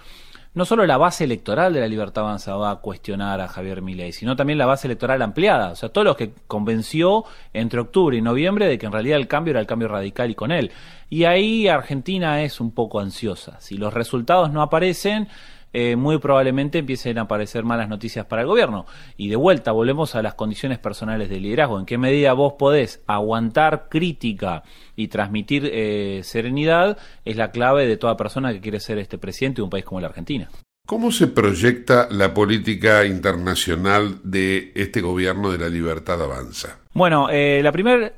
no 0.55 0.65
solo 0.65 0.87
la 0.87 0.97
base 0.97 1.25
electoral 1.25 1.73
de 1.73 1.81
la 1.81 1.89
Libertad 1.89 2.25
Avanza 2.25 2.55
va 2.55 2.71
a 2.71 2.77
cuestionar 2.77 3.41
a 3.41 3.49
Javier 3.49 3.83
Milei, 3.83 4.13
sino 4.13 4.37
también 4.37 4.57
la 4.57 4.67
base 4.67 4.87
electoral 4.87 5.21
ampliada, 5.21 5.73
o 5.73 5.77
sea, 5.77 5.89
todos 5.89 6.05
los 6.05 6.17
que 6.17 6.33
convenció 6.47 7.25
entre 7.53 7.81
octubre 7.81 8.17
y 8.17 8.23
noviembre 8.23 8.69
de 8.69 8.79
que 8.79 8.87
en 8.87 8.93
realidad 8.93 9.19
el 9.19 9.27
cambio 9.27 9.51
era 9.51 9.61
el 9.61 9.67
cambio 9.67 9.89
radical 9.89 10.31
y 10.31 10.37
con 10.37 10.53
él. 10.53 10.71
Y 11.11 11.25
ahí 11.25 11.67
Argentina 11.67 12.43
es 12.43 12.61
un 12.61 12.71
poco 12.71 13.01
ansiosa. 13.01 13.61
Si 13.61 13.77
los 13.77 13.93
resultados 13.93 14.53
no 14.53 14.63
aparecen, 14.63 15.29
eh, 15.75 15.97
muy 15.97 16.19
probablemente 16.19 16.79
empiecen 16.79 17.19
a 17.19 17.23
aparecer 17.23 17.65
malas 17.65 17.89
noticias 17.89 18.27
para 18.27 18.43
el 18.43 18.49
gobierno. 18.49 18.87
Y 19.17 19.29
de 19.29 19.35
vuelta, 19.35 19.73
volvemos 19.73 20.15
a 20.15 20.23
las 20.23 20.35
condiciones 20.35 20.79
personales 20.79 21.29
de 21.29 21.41
liderazgo. 21.41 21.81
¿En 21.81 21.85
qué 21.85 21.99
medida 21.99 22.33
vos 22.33 22.55
podés 22.55 23.03
aguantar 23.09 23.89
crítica 23.89 24.63
y 24.95 25.09
transmitir 25.09 25.69
eh, 25.73 26.21
serenidad? 26.23 26.97
Es 27.25 27.37
la 27.37 27.51
clave 27.51 27.89
de 27.89 27.97
toda 27.97 28.17
persona 28.17 28.53
que 28.53 28.61
quiere 28.61 28.79
ser 28.79 28.99
este 28.99 29.19
presidente 29.19 29.57
de 29.57 29.65
un 29.65 29.71
país 29.71 29.85
como 29.85 30.01
la 30.01 30.07
Argentina. 30.07 30.49
¿Cómo 30.87 31.13
se 31.13 31.29
proyecta 31.29 32.09
la 32.11 32.35
política 32.35 33.07
internacional 33.07 34.19
de 34.23 34.71
este 34.75 35.01
gobierno 35.01 35.51
de 35.51 35.57
la 35.57 35.71
libertad 35.71 36.23
avanza? 36.23 36.77
Bueno, 36.93 37.31
eh, 37.31 37.61
la, 37.63 37.73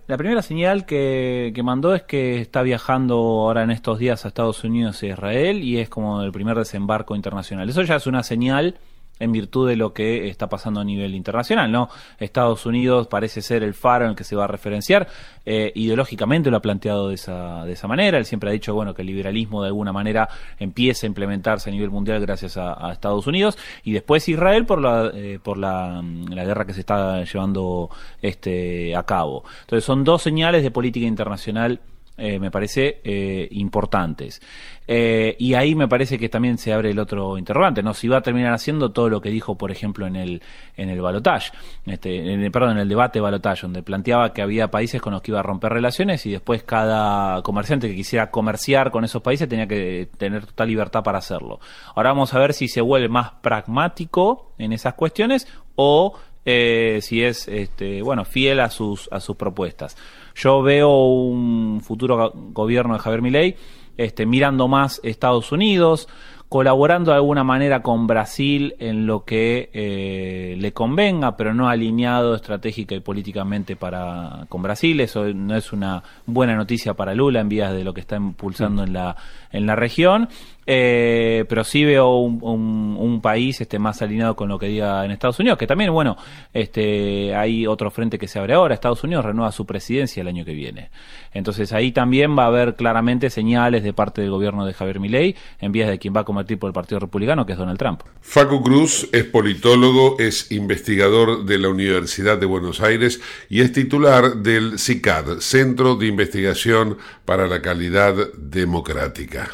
la 0.09 0.17
primera 0.17 0.43
señal 0.43 0.85
que, 0.85 1.53
que, 1.55 1.63
mandó 1.63 1.95
es 1.95 2.03
que 2.03 2.41
está 2.41 2.63
viajando 2.63 3.15
ahora 3.15 3.63
en 3.63 3.71
estos 3.71 4.01
días 4.01 4.25
a 4.25 4.29
Estados 4.29 4.65
Unidos 4.65 5.01
e 5.05 5.09
Israel 5.09 5.63
y 5.63 5.79
es 5.79 5.89
como 5.89 6.23
el 6.23 6.33
primer 6.33 6.57
desembarco 6.57 7.15
internacional. 7.15 7.69
Eso 7.69 7.83
ya 7.83 7.95
es 7.95 8.09
una 8.09 8.25
señal 8.25 8.79
en 9.19 9.33
virtud 9.33 9.69
de 9.69 9.77
lo 9.77 9.93
que 9.93 10.29
está 10.29 10.49
pasando 10.49 10.81
a 10.81 10.85
nivel 10.85 11.15
internacional, 11.15 11.71
¿no? 11.71 11.89
Estados 12.19 12.67
Unidos 12.67 13.07
parece 13.09 13.43
ser 13.43 13.63
el 13.63 13.75
faro 13.75 14.05
en 14.05 14.11
el 14.11 14.17
que 14.17 14.25
se 14.25 14.37
va 14.37 14.45
a 14.45 14.49
referenciar, 14.49 15.09
eh, 15.45 15.73
ideológicamente 15.75 16.51
lo 16.51 16.57
ha 16.57 16.63
planteado 16.63 17.09
de 17.09 17.15
esa, 17.15 17.65
de 17.65 17.73
esa 17.73 17.87
manera, 17.89 18.19
él 18.19 18.25
siempre 18.25 18.51
ha 18.51 18.53
dicho, 18.53 18.75
bueno, 18.75 18.95
que 18.95 19.03
el 19.03 19.09
liberalismo 19.09 19.63
de 19.63 19.69
alguna 19.69 19.93
manera 19.93 20.29
empieza 20.59 21.07
a 21.07 21.09
implementarse 21.09 21.71
a 21.71 21.73
nivel 21.73 21.91
mundial 21.91 22.21
gracias 22.21 22.57
a, 22.57 22.93
Estados 22.93 23.27
Unidos, 23.27 23.59
y 23.85 23.93
después 23.93 24.29
Israel 24.29 24.67
por 24.67 24.81
la, 24.81 25.11
eh, 25.15 25.39
por 25.43 25.59
la, 25.59 26.03
la, 26.31 26.45
guerra 26.45 26.65
que 26.65 26.73
se 26.73 26.81
está 26.81 27.25
llevando 27.25 27.91
este, 28.23 28.95
a 28.97 29.03
cabo. 29.05 29.45
Entonces 29.63 29.85
son 29.85 30.05
dos 30.05 30.23
señales 30.23 30.63
de 30.63 30.71
política 30.71 31.07
internacional 31.07 31.81
eh, 32.19 32.39
me 32.39 32.51
parece 32.51 33.01
eh, 33.05 33.49
importantes. 33.53 34.41
Eh, 34.89 35.37
y 35.39 35.55
ahí 35.55 35.75
me 35.75 35.89
parece 35.89 36.19
que 36.19 36.29
también 36.29 36.59
se 36.59 36.73
abre 36.73 36.91
el 36.91 36.99
otro 36.99 37.37
interrogante, 37.39 37.83
¿no? 37.83 37.93
Si 37.93 38.09
va 38.09 38.19
a 38.19 38.23
terminar 38.23 38.53
haciendo 38.53 38.93
todo 38.93 39.09
lo 39.09 39.21
que 39.21 39.31
dijo, 39.31 39.59
por 39.59 39.71
ejemplo, 39.71 40.07
en 40.07 40.17
el, 40.17 40.43
en 40.77 40.89
el 40.89 41.01
balotage, 41.01 41.53
este, 41.87 42.33
en 42.33 42.41
el, 42.41 42.51
perdón, 42.51 42.73
en 42.73 42.79
el 42.79 42.89
debate 42.89 43.21
balotage, 43.21 43.63
donde 43.63 43.83
planteaba 43.83 44.33
que 44.33 44.43
había 44.43 44.71
países 44.71 45.03
con 45.03 45.13
los 45.13 45.23
que 45.23 45.33
iba 45.33 45.41
a 45.41 45.43
romper 45.43 45.73
relaciones 45.73 46.25
y 46.25 46.31
después 46.31 46.63
cada 46.63 47.43
comerciante 47.43 47.89
que 47.89 47.97
quisiera 47.97 48.31
comerciar 48.31 48.91
con 48.91 49.05
esos 49.05 49.23
países 49.23 49.49
tenía 49.49 49.67
que 49.67 50.09
tener 50.17 50.47
total 50.47 50.69
libertad 50.69 51.03
para 51.03 51.19
hacerlo. 51.19 51.61
Ahora 51.95 52.11
vamos 52.11 52.33
a 52.33 52.39
ver 52.39 52.55
si 52.55 52.69
se 52.69 52.81
vuelve 52.81 53.09
más 53.09 53.33
pragmático 53.43 54.53
en 54.59 54.73
esas 54.73 54.95
cuestiones 54.95 55.49
o 55.75 56.15
eh, 56.45 57.01
si 57.03 57.25
es 57.25 57.49
este, 57.49 58.03
bueno 58.03 58.25
fiel 58.25 58.61
a 58.61 58.71
sus 58.71 59.09
a 59.11 59.19
sus 59.19 59.37
propuestas. 59.37 59.97
Yo 60.37 60.63
veo 60.63 60.91
un 60.91 61.81
futuro 61.83 62.33
gobierno 62.53 62.95
de 62.95 63.01
Javier 63.01 63.23
Milei 63.23 63.57
este, 63.97 64.27
mirando 64.27 64.69
más 64.69 65.01
Estados 65.03 65.51
Unidos, 65.51 66.09
colaborando 66.51 67.11
de 67.11 67.17
alguna 67.17 67.43
manera 67.43 67.83
con 67.83 68.07
Brasil 68.07 68.75
en 68.79 69.07
lo 69.07 69.25
que 69.25 69.71
eh, 69.73 70.55
le 70.59 70.73
convenga, 70.73 71.37
pero 71.37 71.55
no 71.55 71.69
alineado 71.69 72.35
estratégica 72.35 72.95
y 72.95 73.01
políticamente 73.01 73.77
para 73.77 74.45
con 74.51 74.63
Brasil. 74.63 75.01
Eso 75.01 75.25
no 75.33 75.57
es 75.57 75.73
una 75.73 76.03
buena 76.27 76.55
noticia 76.55 76.95
para 76.95 77.15
Lula 77.15 77.41
en 77.41 77.49
vías 77.49 77.73
de 77.73 77.83
lo 77.83 77.95
que 77.95 78.01
está 78.01 78.17
impulsando 78.17 78.85
en 78.85 78.93
la 78.93 79.17
en 79.51 79.67
la 79.67 79.75
región. 79.75 80.29
Eh, 80.67 81.45
pero 81.49 81.63
sí 81.63 81.85
veo 81.85 82.19
un, 82.19 83.21
país 83.23 83.61
este 83.61 83.79
más 83.79 84.03
alineado 84.03 84.37
con 84.37 84.49
lo 84.49 84.59
que 84.59 84.67
diga 84.67 85.05
en 85.05 85.11
Estados 85.11 85.39
Unidos, 85.39 85.59
que 85.59 85.67
también, 85.67 85.91
bueno, 85.93 86.17
este 86.53 87.35
hay 87.35 87.67
otro 87.67 87.91
frente 87.91 88.19
que 88.19 88.29
se 88.29 88.39
abre 88.39 88.55
ahora. 88.55 88.75
Estados 88.75 89.03
Unidos 89.05 89.25
renueva 89.25 89.51
su 89.53 89.65
presidencia 89.65 90.21
el 90.21 90.29
año 90.29 90.45
que 90.45 90.53
viene. 90.53 90.91
Entonces 91.33 91.73
ahí 91.73 91.93
también 91.93 92.37
va 92.37 92.45
a 92.45 92.47
haber 92.49 92.75
claramente 92.75 93.31
señales 93.31 93.83
de 93.83 93.93
parte 93.93 94.21
del 94.21 94.31
gobierno 94.31 94.67
de 94.67 94.75
Javier 94.75 95.01
Milei 95.01 95.35
en 95.61 95.73
vías 95.73 95.89
de 95.89 95.99
quien 95.99 96.15
va 96.15 96.21
a 96.21 96.25
convertir 96.25 96.59
por 96.59 96.69
el 96.69 96.75
Partido 96.75 96.99
Republicano, 96.99 97.47
que 97.47 97.53
es 97.53 97.59
Donald 97.59 97.79
Trump. 97.79 98.03
Facu 98.21 98.63
Cruz 98.63 99.09
es 99.13 99.25
politólogo, 99.25 100.17
es 100.19 100.53
investigador 100.53 101.45
de 101.45 101.59
la 101.59 101.69
Universidad 101.69 102.39
de 102.39 102.47
Buenos 102.47 102.81
Aires 102.81 103.21
y 103.49 103.61
es 103.61 103.73
titular 103.73 104.37
del 104.37 104.79
CICAD, 104.79 105.39
Centro 105.39 105.97
de 105.97 106.07
Investigación 106.07 106.99
para 107.25 107.47
la 107.47 107.63
Calidad 107.63 108.15
Democrática. 108.37 109.51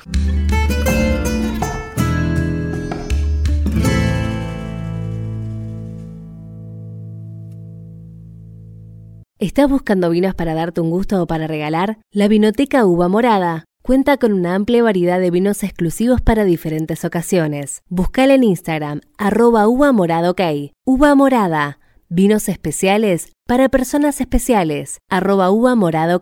¿Estás 9.43 9.69
buscando 9.69 10.09
vinos 10.09 10.37
para 10.37 10.55
darte 10.55 10.81
un 10.81 10.91
gusto 10.91 11.21
o 11.21 11.27
para 11.27 11.49
regalar? 11.49 11.99
La 12.13 12.29
Vinoteca 12.29 12.87
Uva 12.87 13.09
Morada 13.09 13.65
cuenta 13.83 14.17
con 14.17 14.33
una 14.33 14.55
amplia 14.55 14.85
variedad 14.85 15.19
de 15.19 15.33
vinos 15.33 15.65
exclusivos 15.65 16.21
para 16.21 16.45
diferentes 16.45 17.05
ocasiones. 17.05 17.83
Buscala 17.89 18.35
en 18.35 18.45
Instagram, 18.45 19.01
arroba 19.19 19.67
uva 19.67 19.91
morada. 19.91 20.33
Uva 20.87 21.17
morada, 21.17 21.81
vinos 22.09 22.49
especiales 22.49 23.33
para 23.45 23.69
personas 23.69 24.21
especiales, 24.21 24.99
arroba 25.11 25.51
uva 25.51 25.75
morada. 25.75 26.21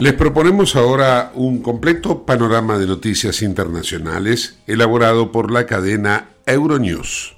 Les 0.00 0.12
proponemos 0.12 0.76
ahora 0.76 1.32
un 1.34 1.60
completo 1.60 2.24
panorama 2.24 2.78
de 2.78 2.86
noticias 2.86 3.42
internacionales 3.42 4.56
elaborado 4.68 5.32
por 5.32 5.50
la 5.50 5.66
cadena 5.66 6.28
Euronews. 6.46 7.37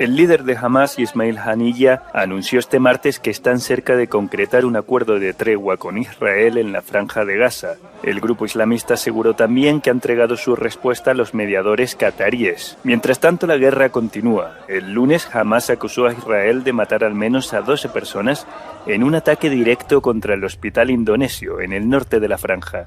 El 0.00 0.16
líder 0.16 0.44
de 0.44 0.56
Hamas, 0.56 0.98
Ismail 0.98 1.36
Haniyeh, 1.36 1.98
anunció 2.14 2.58
este 2.58 2.78
martes 2.78 3.20
que 3.20 3.28
están 3.28 3.60
cerca 3.60 3.96
de 3.96 4.08
concretar 4.08 4.64
un 4.64 4.76
acuerdo 4.76 5.18
de 5.18 5.34
tregua 5.34 5.76
con 5.76 5.98
Israel 5.98 6.56
en 6.56 6.72
la 6.72 6.80
franja 6.80 7.26
de 7.26 7.36
Gaza. 7.36 7.74
El 8.02 8.18
grupo 8.18 8.46
islamista 8.46 8.94
aseguró 8.94 9.34
también 9.34 9.82
que 9.82 9.90
ha 9.90 9.92
entregado 9.92 10.38
su 10.38 10.56
respuesta 10.56 11.10
a 11.10 11.14
los 11.14 11.34
mediadores 11.34 11.96
cataríes. 11.96 12.78
Mientras 12.82 13.20
tanto, 13.20 13.46
la 13.46 13.58
guerra 13.58 13.90
continúa. 13.90 14.60
El 14.68 14.94
lunes, 14.94 15.28
Hamas 15.34 15.68
acusó 15.68 16.06
a 16.06 16.14
Israel 16.14 16.64
de 16.64 16.72
matar 16.72 17.04
al 17.04 17.14
menos 17.14 17.52
a 17.52 17.60
12 17.60 17.90
personas 17.90 18.46
en 18.86 19.04
un 19.04 19.16
ataque 19.16 19.50
directo 19.50 20.00
contra 20.00 20.32
el 20.32 20.44
hospital 20.44 20.88
indonesio 20.88 21.60
en 21.60 21.74
el 21.74 21.90
norte 21.90 22.20
de 22.20 22.28
la 22.28 22.38
franja. 22.38 22.86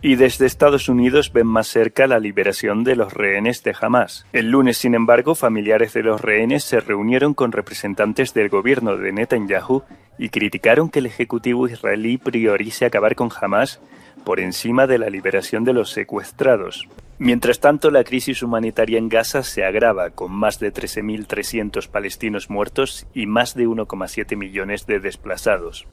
Y 0.00 0.14
desde 0.14 0.46
Estados 0.46 0.88
Unidos 0.88 1.32
ven 1.32 1.48
más 1.48 1.66
cerca 1.66 2.06
la 2.06 2.20
liberación 2.20 2.84
de 2.84 2.94
los 2.94 3.12
rehenes 3.12 3.64
de 3.64 3.74
Hamas. 3.80 4.26
El 4.32 4.50
lunes, 4.50 4.78
sin 4.78 4.94
embargo, 4.94 5.34
familiares 5.34 5.92
de 5.92 6.04
los 6.04 6.20
rehenes 6.20 6.62
se 6.62 6.78
reunieron 6.78 7.34
con 7.34 7.50
representantes 7.50 8.32
del 8.32 8.48
gobierno 8.48 8.96
de 8.96 9.10
Netanyahu 9.10 9.82
y 10.16 10.28
criticaron 10.28 10.88
que 10.88 11.00
el 11.00 11.06
Ejecutivo 11.06 11.66
israelí 11.66 12.16
priorice 12.16 12.84
acabar 12.84 13.16
con 13.16 13.30
Hamas 13.40 13.80
por 14.24 14.38
encima 14.38 14.86
de 14.86 14.98
la 14.98 15.10
liberación 15.10 15.64
de 15.64 15.72
los 15.72 15.90
secuestrados. 15.90 16.86
Mientras 17.18 17.58
tanto, 17.58 17.90
la 17.90 18.04
crisis 18.04 18.44
humanitaria 18.44 18.98
en 18.98 19.08
Gaza 19.08 19.42
se 19.42 19.64
agrava, 19.64 20.10
con 20.10 20.30
más 20.30 20.60
de 20.60 20.72
13.300 20.72 21.88
palestinos 21.88 22.50
muertos 22.50 23.06
y 23.14 23.26
más 23.26 23.56
de 23.56 23.66
1,7 23.66 24.36
millones 24.36 24.86
de 24.86 25.00
desplazados. 25.00 25.88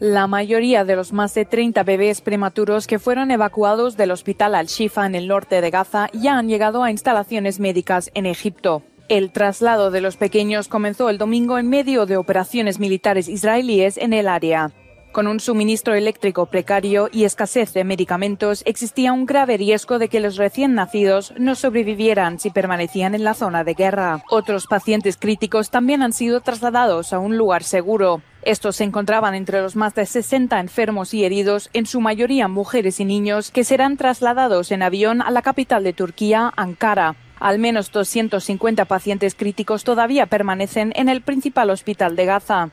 La 0.00 0.26
mayoría 0.26 0.86
de 0.86 0.96
los 0.96 1.12
más 1.12 1.34
de 1.34 1.44
30 1.44 1.82
bebés 1.82 2.22
prematuros 2.22 2.86
que 2.86 2.98
fueron 2.98 3.30
evacuados 3.30 3.98
del 3.98 4.12
hospital 4.12 4.54
Al-Shifa 4.54 5.04
en 5.04 5.14
el 5.14 5.28
norte 5.28 5.60
de 5.60 5.70
Gaza 5.70 6.08
ya 6.14 6.38
han 6.38 6.48
llegado 6.48 6.82
a 6.82 6.90
instalaciones 6.90 7.60
médicas 7.60 8.10
en 8.14 8.24
Egipto. 8.24 8.82
El 9.10 9.30
traslado 9.30 9.90
de 9.90 10.00
los 10.00 10.16
pequeños 10.16 10.68
comenzó 10.68 11.10
el 11.10 11.18
domingo 11.18 11.58
en 11.58 11.68
medio 11.68 12.06
de 12.06 12.16
operaciones 12.16 12.80
militares 12.80 13.28
israelíes 13.28 13.98
en 13.98 14.14
el 14.14 14.28
área. 14.28 14.72
Con 15.12 15.26
un 15.26 15.40
suministro 15.40 15.94
eléctrico 15.94 16.46
precario 16.46 17.08
y 17.12 17.24
escasez 17.24 17.72
de 17.72 17.82
medicamentos, 17.82 18.62
existía 18.64 19.12
un 19.12 19.26
grave 19.26 19.56
riesgo 19.56 19.98
de 19.98 20.08
que 20.08 20.20
los 20.20 20.36
recién 20.36 20.74
nacidos 20.74 21.34
no 21.36 21.56
sobrevivieran 21.56 22.38
si 22.38 22.50
permanecían 22.50 23.16
en 23.16 23.24
la 23.24 23.34
zona 23.34 23.64
de 23.64 23.74
guerra. 23.74 24.22
Otros 24.30 24.68
pacientes 24.68 25.16
críticos 25.16 25.70
también 25.70 26.02
han 26.02 26.12
sido 26.12 26.40
trasladados 26.40 27.12
a 27.12 27.18
un 27.18 27.36
lugar 27.36 27.64
seguro. 27.64 28.22
Estos 28.42 28.76
se 28.76 28.84
encontraban 28.84 29.34
entre 29.34 29.60
los 29.60 29.74
más 29.74 29.96
de 29.96 30.06
60 30.06 30.60
enfermos 30.60 31.12
y 31.12 31.24
heridos, 31.24 31.70
en 31.72 31.86
su 31.86 32.00
mayoría 32.00 32.46
mujeres 32.46 33.00
y 33.00 33.04
niños, 33.04 33.50
que 33.50 33.64
serán 33.64 33.96
trasladados 33.96 34.70
en 34.70 34.82
avión 34.82 35.22
a 35.22 35.32
la 35.32 35.42
capital 35.42 35.82
de 35.82 35.92
Turquía, 35.92 36.52
Ankara. 36.54 37.16
Al 37.40 37.58
menos 37.58 37.90
250 37.90 38.84
pacientes 38.84 39.34
críticos 39.34 39.82
todavía 39.82 40.26
permanecen 40.26 40.92
en 40.94 41.08
el 41.08 41.20
principal 41.20 41.70
hospital 41.70 42.14
de 42.14 42.26
Gaza. 42.26 42.70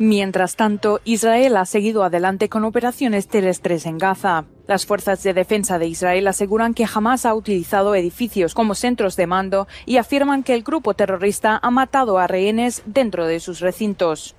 Mientras 0.00 0.54
tanto, 0.54 1.00
Israel 1.04 1.56
ha 1.56 1.64
seguido 1.64 2.04
adelante 2.04 2.48
con 2.48 2.64
operaciones 2.64 3.26
terrestres 3.26 3.84
en 3.84 3.98
Gaza. 3.98 4.44
Las 4.68 4.86
fuerzas 4.86 5.24
de 5.24 5.34
defensa 5.34 5.80
de 5.80 5.88
Israel 5.88 6.28
aseguran 6.28 6.72
que 6.72 6.86
jamás 6.86 7.26
ha 7.26 7.34
utilizado 7.34 7.96
edificios 7.96 8.54
como 8.54 8.76
centros 8.76 9.16
de 9.16 9.26
mando 9.26 9.66
y 9.86 9.96
afirman 9.96 10.44
que 10.44 10.54
el 10.54 10.62
grupo 10.62 10.94
terrorista 10.94 11.58
ha 11.60 11.70
matado 11.70 12.18
a 12.18 12.28
rehenes 12.28 12.82
dentro 12.86 13.26
de 13.26 13.40
sus 13.40 13.58
recintos. 13.58 14.36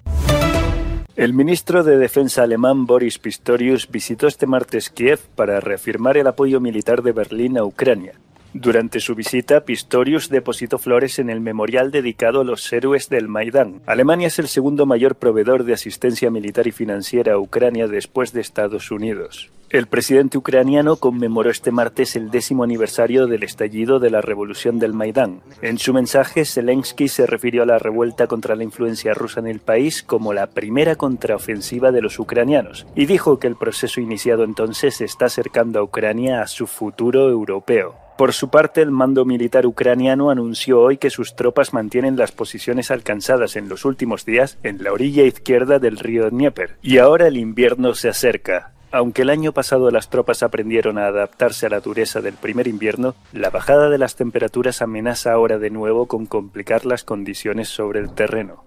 El 1.17 1.33
ministro 1.33 1.83
de 1.83 1.97
Defensa 1.97 2.43
alemán 2.43 2.85
Boris 2.85 3.19
Pistorius 3.19 3.89
visitó 3.89 4.27
este 4.27 4.47
martes 4.47 4.89
Kiev 4.89 5.19
para 5.35 5.59
reafirmar 5.59 6.15
el 6.15 6.27
apoyo 6.27 6.61
militar 6.61 7.01
de 7.01 7.11
Berlín 7.11 7.57
a 7.57 7.65
Ucrania. 7.65 8.13
Durante 8.53 8.99
su 8.99 9.13
visita, 9.13 9.61
Pistorius 9.61 10.29
depositó 10.29 10.79
flores 10.79 11.19
en 11.19 11.29
el 11.29 11.39
memorial 11.39 11.91
dedicado 11.91 12.41
a 12.41 12.43
los 12.43 12.71
héroes 12.73 13.07
del 13.07 13.27
Maidán. 13.27 13.81
Alemania 13.85 14.27
es 14.27 14.39
el 14.39 14.47
segundo 14.47 14.87
mayor 14.87 15.15
proveedor 15.15 15.65
de 15.65 15.73
asistencia 15.73 16.31
militar 16.31 16.65
y 16.65 16.71
financiera 16.71 17.33
a 17.33 17.37
Ucrania 17.37 17.87
después 17.87 18.33
de 18.33 18.41
Estados 18.41 18.89
Unidos. 18.89 19.51
El 19.69 19.85
presidente 19.85 20.39
ucraniano 20.39 20.95
conmemoró 20.95 21.51
este 21.51 21.71
martes 21.71 22.15
el 22.15 22.31
décimo 22.31 22.63
aniversario 22.63 23.27
del 23.27 23.43
estallido 23.43 23.99
de 23.99 24.09
la 24.09 24.19
revolución 24.19 24.79
del 24.79 24.93
Maidán. 24.93 25.41
En 25.61 25.77
su 25.77 25.93
mensaje, 25.93 26.43
Zelensky 26.43 27.07
se 27.07 27.27
refirió 27.27 27.61
a 27.61 27.67
la 27.67 27.77
revuelta 27.77 28.25
contra 28.25 28.55
la 28.55 28.63
influencia 28.63 29.13
rusa 29.13 29.41
en 29.41 29.47
el 29.47 29.59
país 29.59 30.01
como 30.01 30.33
la 30.33 30.47
primera 30.47 30.95
contraofensiva 30.95 31.91
de 31.91 32.01
los 32.01 32.17
ucranianos 32.17 32.87
y 32.95 33.05
dijo 33.05 33.37
que 33.37 33.45
el 33.45 33.57
proceso 33.57 34.01
iniciado 34.01 34.43
entonces 34.43 35.01
está 35.01 35.25
acercando 35.25 35.79
a 35.79 35.83
Ucrania 35.83 36.41
a 36.41 36.47
su 36.47 36.65
futuro 36.65 37.29
europeo. 37.29 38.08
Por 38.19 38.33
su 38.33 38.49
parte, 38.49 38.81
el 38.81 38.91
mando 38.91 39.23
militar 39.23 39.65
ucraniano 39.65 40.29
anunció 40.29 40.81
hoy 40.81 40.97
que 40.97 41.09
sus 41.09 41.37
tropas 41.37 41.71
mantienen 41.71 42.17
las 42.17 42.33
posiciones 42.33 42.91
alcanzadas 42.91 43.55
en 43.55 43.69
los 43.69 43.85
últimos 43.85 44.25
días 44.25 44.57
en 44.61 44.83
la 44.83 44.91
orilla 44.91 45.23
izquierda 45.23 45.79
del 45.79 45.97
río 45.97 46.29
Dnieper. 46.29 46.75
Y 46.81 46.97
ahora 46.97 47.27
el 47.27 47.37
invierno 47.37 47.95
se 47.95 48.09
acerca. 48.09 48.73
Aunque 48.91 49.21
el 49.21 49.29
año 49.29 49.53
pasado 49.53 49.89
las 49.89 50.09
tropas 50.09 50.43
aprendieron 50.43 50.97
a 50.97 51.07
adaptarse 51.07 51.67
a 51.67 51.69
la 51.69 51.79
dureza 51.79 52.19
del 52.19 52.33
primer 52.33 52.67
invierno, 52.67 53.15
la 53.31 53.51
bajada 53.51 53.89
de 53.89 53.97
las 53.97 54.17
temperaturas 54.17 54.81
amenaza 54.81 55.31
ahora 55.31 55.57
de 55.57 55.69
nuevo 55.69 56.07
con 56.07 56.25
complicar 56.25 56.85
las 56.85 57.05
condiciones 57.05 57.69
sobre 57.69 58.01
el 58.01 58.13
terreno. 58.13 58.65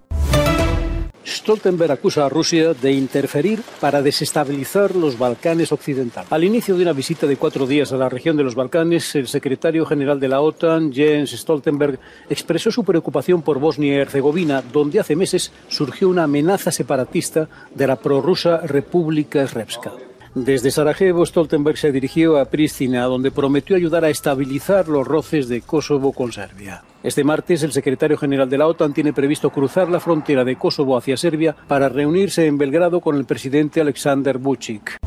Stoltenberg 1.25 1.91
acusa 1.91 2.25
a 2.25 2.29
Rusia 2.29 2.73
de 2.73 2.91
interferir 2.91 3.61
para 3.79 4.01
desestabilizar 4.01 4.95
los 4.95 5.17
Balcanes 5.17 5.71
occidentales. 5.71 6.31
Al 6.31 6.43
inicio 6.43 6.75
de 6.75 6.83
una 6.83 6.93
visita 6.93 7.27
de 7.27 7.37
cuatro 7.37 7.65
días 7.65 7.91
a 7.91 7.97
la 7.97 8.09
región 8.09 8.37
de 8.37 8.43
los 8.43 8.55
Balcanes, 8.55 9.15
el 9.15 9.27
secretario 9.27 9.85
general 9.85 10.19
de 10.19 10.27
la 10.27 10.41
OTAN, 10.41 10.91
Jens 10.91 11.31
Stoltenberg, 11.31 11.99
expresó 12.29 12.71
su 12.71 12.83
preocupación 12.83 13.41
por 13.41 13.59
Bosnia 13.59 13.93
y 13.93 13.97
Herzegovina, 13.97 14.61
donde 14.61 14.99
hace 14.99 15.15
meses 15.15 15.51
surgió 15.67 16.09
una 16.09 16.23
amenaza 16.23 16.71
separatista 16.71 17.47
de 17.73 17.87
la 17.87 17.95
prorrusa 17.95 18.57
República 18.57 19.47
Srpska. 19.47 20.12
Desde 20.35 20.71
Sarajevo, 20.71 21.23
Stoltenberg 21.25 21.77
se 21.77 21.91
dirigió 21.91 22.39
a 22.39 22.45
Pristina, 22.45 23.03
donde 23.03 23.29
prometió 23.29 23.75
ayudar 23.75 24.03
a 24.03 24.09
estabilizar 24.09 24.87
los 24.87 25.07
roces 25.07 25.47
de 25.47 25.61
Kosovo 25.61 26.11
con 26.11 26.31
Serbia. 26.31 26.83
Este 27.03 27.23
martes, 27.23 27.61
el 27.61 27.71
secretario 27.71 28.17
general 28.17 28.49
de 28.49 28.57
la 28.57 28.65
OTAN 28.65 28.93
tiene 28.93 29.13
previsto 29.13 29.51
cruzar 29.51 29.89
la 29.89 29.99
frontera 29.99 30.43
de 30.43 30.55
Kosovo 30.55 30.97
hacia 30.97 31.17
Serbia 31.17 31.55
para 31.67 31.87
reunirse 31.87 32.47
en 32.47 32.57
Belgrado 32.57 32.99
con 32.99 33.15
el 33.15 33.25
presidente 33.25 33.79
Alexander 33.79 34.39
Vucic. 34.39 34.97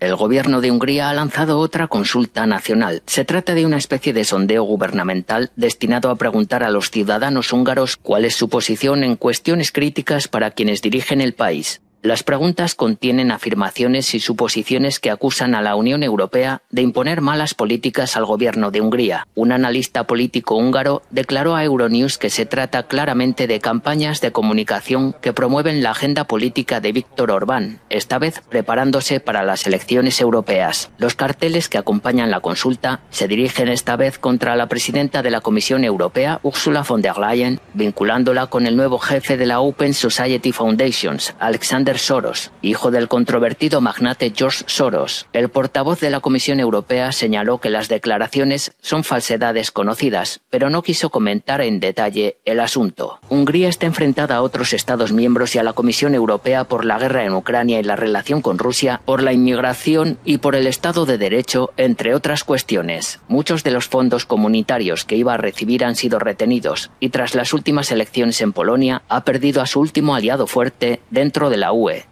El 0.00 0.16
gobierno 0.16 0.60
de 0.60 0.70
Hungría 0.70 1.08
ha 1.08 1.14
lanzado 1.14 1.58
otra 1.58 1.86
consulta 1.86 2.46
nacional. 2.46 3.02
Se 3.06 3.24
trata 3.24 3.54
de 3.54 3.64
una 3.64 3.78
especie 3.78 4.12
de 4.12 4.24
sondeo 4.24 4.64
gubernamental 4.64 5.50
destinado 5.56 6.10
a 6.10 6.16
preguntar 6.16 6.62
a 6.62 6.70
los 6.70 6.90
ciudadanos 6.90 7.54
húngaros 7.54 7.96
cuál 7.96 8.26
es 8.26 8.34
su 8.34 8.50
posición 8.50 9.02
en 9.02 9.16
cuestiones 9.16 9.72
críticas 9.72 10.28
para 10.28 10.50
quienes 10.50 10.82
dirigen 10.82 11.22
el 11.22 11.32
país. 11.32 11.80
Las 12.02 12.22
preguntas 12.22 12.74
contienen 12.74 13.30
afirmaciones 13.30 14.14
y 14.14 14.20
suposiciones 14.20 15.00
que 15.00 15.10
acusan 15.10 15.54
a 15.54 15.60
la 15.60 15.76
Unión 15.76 16.02
Europea 16.02 16.62
de 16.70 16.80
imponer 16.80 17.20
malas 17.20 17.52
políticas 17.52 18.16
al 18.16 18.24
gobierno 18.24 18.70
de 18.70 18.80
Hungría. 18.80 19.26
Un 19.34 19.52
analista 19.52 20.04
político 20.04 20.56
húngaro 20.56 21.02
declaró 21.10 21.56
a 21.56 21.62
Euronews 21.62 22.16
que 22.16 22.30
se 22.30 22.46
trata 22.46 22.84
claramente 22.84 23.46
de 23.46 23.60
campañas 23.60 24.22
de 24.22 24.32
comunicación 24.32 25.14
que 25.20 25.34
promueven 25.34 25.82
la 25.82 25.90
agenda 25.90 26.24
política 26.24 26.80
de 26.80 26.92
Víctor 26.92 27.30
Orbán, 27.30 27.80
esta 27.90 28.18
vez 28.18 28.40
preparándose 28.48 29.20
para 29.20 29.42
las 29.42 29.66
elecciones 29.66 30.22
europeas. 30.22 30.90
Los 30.96 31.14
carteles 31.14 31.68
que 31.68 31.76
acompañan 31.76 32.30
la 32.30 32.40
consulta 32.40 33.00
se 33.10 33.28
dirigen 33.28 33.68
esta 33.68 33.96
vez 33.96 34.18
contra 34.18 34.56
la 34.56 34.68
presidenta 34.68 35.20
de 35.20 35.32
la 35.32 35.42
Comisión 35.42 35.84
Europea, 35.84 36.40
Ursula 36.44 36.82
von 36.82 37.02
der 37.02 37.18
Leyen, 37.18 37.60
vinculándola 37.74 38.46
con 38.46 38.66
el 38.66 38.74
nuevo 38.74 38.98
jefe 38.98 39.36
de 39.36 39.44
la 39.44 39.60
Open 39.60 39.92
Society 39.92 40.52
Foundations, 40.52 41.34
Alexander 41.38 41.89
Soros, 41.98 42.52
hijo 42.62 42.90
del 42.90 43.08
controvertido 43.08 43.80
magnate 43.80 44.32
George 44.34 44.64
Soros. 44.66 45.26
El 45.32 45.48
portavoz 45.48 46.00
de 46.00 46.10
la 46.10 46.20
Comisión 46.20 46.60
Europea 46.60 47.12
señaló 47.12 47.58
que 47.58 47.70
las 47.70 47.88
declaraciones 47.88 48.72
son 48.80 49.04
falsedades 49.04 49.70
conocidas, 49.70 50.40
pero 50.50 50.70
no 50.70 50.82
quiso 50.82 51.10
comentar 51.10 51.60
en 51.60 51.80
detalle 51.80 52.38
el 52.44 52.60
asunto. 52.60 53.18
Hungría 53.28 53.68
está 53.68 53.86
enfrentada 53.86 54.36
a 54.36 54.42
otros 54.42 54.72
Estados 54.72 55.12
miembros 55.12 55.54
y 55.54 55.58
a 55.58 55.62
la 55.62 55.72
Comisión 55.72 56.14
Europea 56.14 56.64
por 56.64 56.84
la 56.84 56.98
guerra 56.98 57.24
en 57.24 57.34
Ucrania 57.34 57.80
y 57.80 57.82
la 57.82 57.96
relación 57.96 58.42
con 58.42 58.58
Rusia, 58.58 59.00
por 59.04 59.22
la 59.22 59.32
inmigración 59.32 60.18
y 60.24 60.38
por 60.38 60.54
el 60.54 60.66
Estado 60.66 61.06
de 61.06 61.18
Derecho, 61.18 61.72
entre 61.76 62.14
otras 62.14 62.44
cuestiones. 62.44 63.20
Muchos 63.28 63.64
de 63.64 63.70
los 63.70 63.88
fondos 63.88 64.26
comunitarios 64.26 65.04
que 65.04 65.16
iba 65.16 65.34
a 65.34 65.38
recibir 65.38 65.84
han 65.84 65.96
sido 65.96 66.18
retenidos 66.18 66.90
y 67.00 67.10
tras 67.10 67.34
las 67.34 67.52
últimas 67.52 67.90
elecciones 67.90 68.40
en 68.40 68.52
Polonia 68.52 69.02
ha 69.08 69.24
perdido 69.24 69.62
a 69.62 69.66
su 69.66 69.80
último 69.80 70.14
aliado 70.14 70.46
fuerte 70.46 71.00
dentro 71.10 71.50
de 71.50 71.56
la 71.56 71.72
왜? 71.80 72.04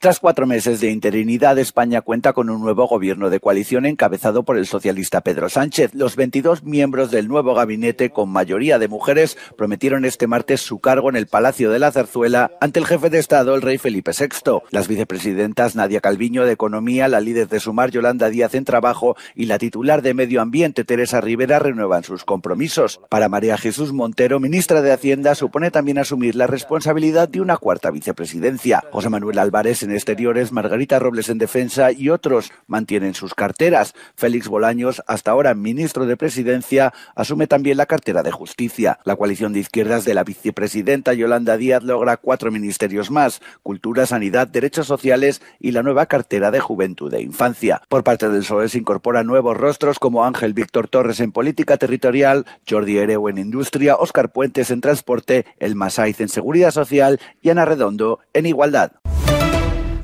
Tras 0.00 0.18
cuatro 0.18 0.46
meses 0.46 0.80
de 0.80 0.90
interinidad, 0.90 1.58
España 1.58 2.00
cuenta 2.00 2.32
con 2.32 2.48
un 2.48 2.62
nuevo 2.62 2.88
gobierno 2.88 3.28
de 3.28 3.38
coalición 3.38 3.84
encabezado 3.84 4.44
por 4.44 4.56
el 4.56 4.66
socialista 4.66 5.20
Pedro 5.20 5.50
Sánchez. 5.50 5.90
Los 5.92 6.16
22 6.16 6.64
miembros 6.64 7.10
del 7.10 7.28
nuevo 7.28 7.54
gabinete, 7.54 8.08
con 8.08 8.30
mayoría 8.30 8.78
de 8.78 8.88
mujeres, 8.88 9.36
prometieron 9.58 10.06
este 10.06 10.26
martes 10.26 10.62
su 10.62 10.78
cargo 10.78 11.10
en 11.10 11.16
el 11.16 11.26
Palacio 11.26 11.70
de 11.70 11.80
la 11.80 11.92
Zarzuela 11.92 12.50
ante 12.62 12.80
el 12.80 12.86
jefe 12.86 13.10
de 13.10 13.18
Estado, 13.18 13.54
el 13.54 13.60
rey 13.60 13.76
Felipe 13.76 14.12
VI. 14.18 14.62
Las 14.70 14.88
vicepresidentas 14.88 15.76
Nadia 15.76 16.00
Calviño 16.00 16.46
de 16.46 16.52
Economía, 16.52 17.06
la 17.06 17.20
líder 17.20 17.48
de 17.48 17.60
Sumar 17.60 17.90
Yolanda 17.90 18.30
Díaz 18.30 18.54
en 18.54 18.64
Trabajo 18.64 19.16
y 19.34 19.44
la 19.44 19.58
titular 19.58 20.00
de 20.00 20.14
Medio 20.14 20.40
Ambiente 20.40 20.84
Teresa 20.84 21.20
Rivera 21.20 21.58
renuevan 21.58 22.04
sus 22.04 22.24
compromisos. 22.24 23.02
Para 23.10 23.28
María 23.28 23.58
Jesús 23.58 23.92
Montero, 23.92 24.40
ministra 24.40 24.80
de 24.80 24.92
Hacienda, 24.92 25.34
supone 25.34 25.70
también 25.70 25.98
asumir 25.98 26.36
la 26.36 26.46
responsabilidad 26.46 27.28
de 27.28 27.42
una 27.42 27.58
cuarta 27.58 27.90
vicepresidencia. 27.90 28.82
José 28.92 29.10
Manuel 29.10 29.38
Álvarez 29.38 29.89
Exteriores, 29.92 30.52
Margarita 30.52 30.98
Robles 30.98 31.28
en 31.28 31.38
Defensa 31.38 31.92
y 31.92 32.10
otros 32.10 32.52
mantienen 32.66 33.14
sus 33.14 33.34
carteras. 33.34 33.94
Félix 34.14 34.48
Bolaños, 34.48 35.02
hasta 35.06 35.30
ahora 35.30 35.54
ministro 35.54 36.06
de 36.06 36.16
Presidencia, 36.16 36.92
asume 37.14 37.46
también 37.46 37.76
la 37.76 37.86
cartera 37.86 38.22
de 38.22 38.30
Justicia. 38.30 38.98
La 39.04 39.16
coalición 39.16 39.52
de 39.52 39.60
izquierdas 39.60 40.04
de 40.04 40.14
la 40.14 40.24
vicepresidenta 40.24 41.14
Yolanda 41.14 41.56
Díaz 41.56 41.82
logra 41.82 42.16
cuatro 42.16 42.50
ministerios 42.50 43.10
más, 43.10 43.40
Cultura, 43.62 44.06
Sanidad, 44.06 44.48
Derechos 44.48 44.86
Sociales 44.86 45.42
y 45.58 45.72
la 45.72 45.82
nueva 45.82 46.06
cartera 46.06 46.50
de 46.50 46.60
Juventud 46.60 47.12
e 47.14 47.22
Infancia. 47.22 47.82
Por 47.88 48.04
parte 48.04 48.28
del 48.28 48.40
PSOE 48.40 48.68
se 48.68 48.78
incorporan 48.78 49.26
nuevos 49.26 49.56
rostros 49.56 49.98
como 49.98 50.24
Ángel 50.24 50.54
Víctor 50.54 50.88
Torres 50.88 51.20
en 51.20 51.32
Política 51.32 51.76
Territorial, 51.76 52.46
Jordi 52.68 52.98
Ereu 52.98 53.28
en 53.28 53.38
Industria, 53.38 53.96
Óscar 53.96 54.32
Puentes 54.32 54.70
en 54.70 54.80
Transporte, 54.80 55.46
El 55.58 55.74
Masaiz 55.74 56.20
en 56.20 56.28
Seguridad 56.28 56.70
Social 56.70 57.20
y 57.40 57.50
Ana 57.50 57.64
Redondo 57.64 58.20
en 58.32 58.46
Igualdad. 58.46 58.92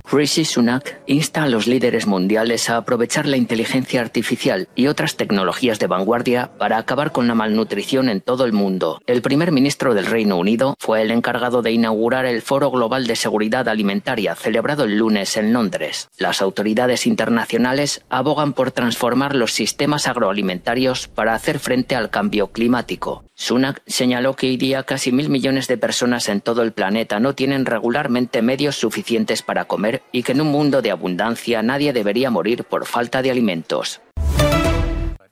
Rishi 0.09 0.45
Sunak 0.45 1.01
insta 1.07 1.43
a 1.43 1.49
los 1.49 1.67
líderes 1.67 2.07
mundiales 2.07 2.71
a 2.71 2.77
aprovechar 2.77 3.27
la 3.27 3.37
inteligencia 3.37 4.01
artificial 4.01 4.69
y 4.77 4.87
otras 4.87 5.17
tecnologías 5.17 5.81
de 5.81 5.89
vanguardia 5.89 6.53
para 6.59 6.79
acabar 6.79 7.11
con 7.11 7.27
la 7.27 7.35
malnutrición 7.35 8.09
en 8.09 8.21
todo 8.21 8.45
el 8.45 8.53
mundo. 8.53 9.01
El 9.07 9.21
primer 9.21 9.51
ministro 9.51 9.95
del 9.95 10.07
Reino 10.07 10.39
Unido 10.39 10.77
fue 10.79 11.03
el 11.03 11.11
encargado 11.11 11.61
de 11.61 11.73
inaugurar 11.73 12.25
el 12.25 12.41
Foro 12.41 12.71
Global 12.71 13.09
de 13.09 13.17
Seguridad 13.17 13.69
Alimentaria 13.69 14.37
celebrado 14.37 14.85
el 14.85 14.97
lunes 14.97 15.37
en 15.37 15.53
Londres. 15.53 16.09
Las 16.19 16.41
autoridades 16.41 17.07
internacionales 17.07 18.05
abogan 18.09 18.53
por 18.53 18.71
transformar 18.71 19.35
los 19.35 19.53
sistemas 19.53 20.07
agroalimentarios 20.07 21.09
para 21.09 21.35
hacer 21.35 21.59
frente 21.59 21.97
al 21.97 22.11
cambio 22.11 22.53
climático. 22.53 23.26
Sunak 23.39 23.83
señaló 23.87 24.35
que 24.35 24.47
hoy 24.47 24.57
día 24.57 24.83
casi 24.85 25.13
mil 25.13 25.29
millones 25.29 25.69
de 25.69 25.77
personas 25.77 26.31
en 26.31 26.41
todo 26.41 26.63
el 26.63 26.73
planeta 26.73 27.21
no 27.21 27.35
tienen 27.35 27.67
regularmente 27.67 28.41
medios 28.41 28.77
suficientes 28.77 29.43
para 29.43 29.67
comer 29.67 30.03
y 30.11 30.23
que 30.23 30.33
en 30.33 30.41
un 30.41 30.47
mundo 30.47 30.81
de 30.81 30.91
abundancia 30.91 31.63
nadie 31.63 31.93
debería 31.93 32.31
morir 32.31 32.65
por 32.65 32.87
falta 32.87 33.21
de 33.21 33.31
alimentos. 33.31 34.01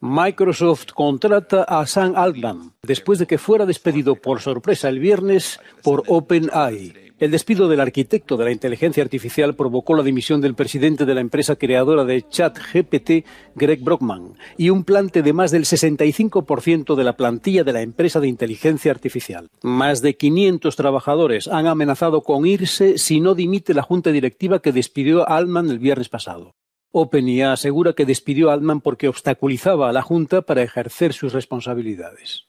Microsoft 0.01 0.93
contrata 0.93 1.63
a 1.63 1.87
Sam 1.87 2.13
Altman 2.15 2.75
después 2.83 3.19
de 3.19 3.27
que 3.27 3.39
fuera 3.39 3.65
despedido 3.65 4.17
por 4.17 4.43
sorpresa 4.43 4.91
el 4.91 4.99
viernes 4.99 5.59
por 5.83 6.03
OpenAI. 6.07 7.04
El 7.17 7.31
despido 7.31 7.69
del 7.69 7.79
arquitecto 7.79 8.37
de 8.37 8.45
la 8.45 8.51
inteligencia 8.51 9.01
artificial 9.01 9.55
provocó 9.55 9.95
la 9.95 10.03
dimisión 10.03 10.41
del 10.41 10.57
presidente 10.57 11.05
de 11.05 11.15
la 11.15 11.21
empresa 11.21 11.55
creadora 11.55 12.05
de 12.05 12.27
ChatGPT, 12.29 13.25
Greg 13.55 13.85
Brockman, 13.85 14.35
y 14.59 14.71
un 14.71 14.83
plante 14.83 15.23
de 15.23 15.33
más 15.33 15.53
del 15.53 15.65
65% 15.65 16.97
de 16.97 17.05
la 17.05 17.17
plantilla 17.17 17.63
de 17.63 17.73
la 17.73 17.83
empresa 17.83 18.19
de 18.19 18.27
inteligencia 18.27 18.91
artificial. 18.91 19.47
Más 19.63 20.03
de 20.03 20.17
500 20.17 20.75
trabajadores 20.75 21.47
han 21.47 21.69
amenazado 21.69 22.23
con 22.23 22.47
irse 22.47 22.99
si 22.99 23.21
no 23.21 23.37
dimite 23.37 23.75
la 23.75 23.83
junta 23.83 24.11
directiva 24.11 24.59
que 24.59 24.73
despidió 24.73 25.23
a 25.23 25.37
Altman 25.37 25.71
el 25.71 25.79
viernes 25.79 26.09
pasado. 26.09 26.51
OpenIA 26.91 27.53
asegura 27.53 27.93
que 27.93 28.07
despidió 28.07 28.51
a 28.51 28.55
Altman 28.55 28.81
porque 28.81 29.07
obstaculizaba 29.07 29.89
a 29.89 29.93
la 29.93 30.03
junta 30.03 30.43
para 30.43 30.63
ejercer 30.63 31.13
sus 31.13 31.33
responsabilidades. 31.33 32.49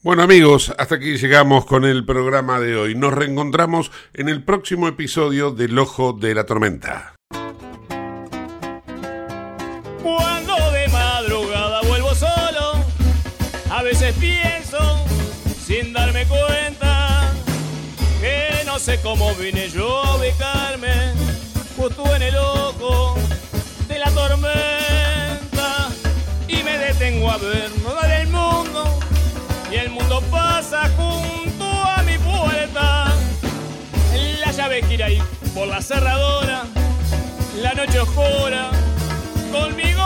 Bueno 0.00 0.22
amigos, 0.22 0.72
hasta 0.78 0.94
aquí 0.94 1.16
llegamos 1.16 1.66
con 1.66 1.84
el 1.84 2.06
programa 2.06 2.60
de 2.60 2.76
hoy. 2.76 2.94
Nos 2.94 3.12
reencontramos 3.12 3.90
en 4.14 4.28
el 4.28 4.44
próximo 4.44 4.86
episodio 4.86 5.50
del 5.50 5.76
Ojo 5.76 6.12
de 6.12 6.36
la 6.36 6.46
Tormenta. 6.46 7.16
Cuando 10.00 10.54
de 10.70 10.86
madrugada 10.92 11.80
vuelvo 11.82 12.14
solo, 12.14 12.74
a 13.72 13.82
veces 13.82 14.14
pienso, 14.20 14.78
sin 15.66 15.92
darme 15.92 16.26
cuenta, 16.26 17.32
que 18.20 18.64
no 18.66 18.78
sé 18.78 19.00
cómo 19.02 19.34
vine 19.34 19.68
yo 19.68 20.04
a 20.04 20.14
ubicarme, 20.14 21.12
justo 21.76 22.14
en 22.14 22.22
el 22.22 22.36
ojo 22.36 23.16
Gira 34.82 35.06
ahí 35.06 35.20
por 35.54 35.66
la 35.66 35.82
cerradora, 35.82 36.62
la 37.60 37.74
noche 37.74 37.98
oscura, 37.98 38.70
conmigo 39.50 40.02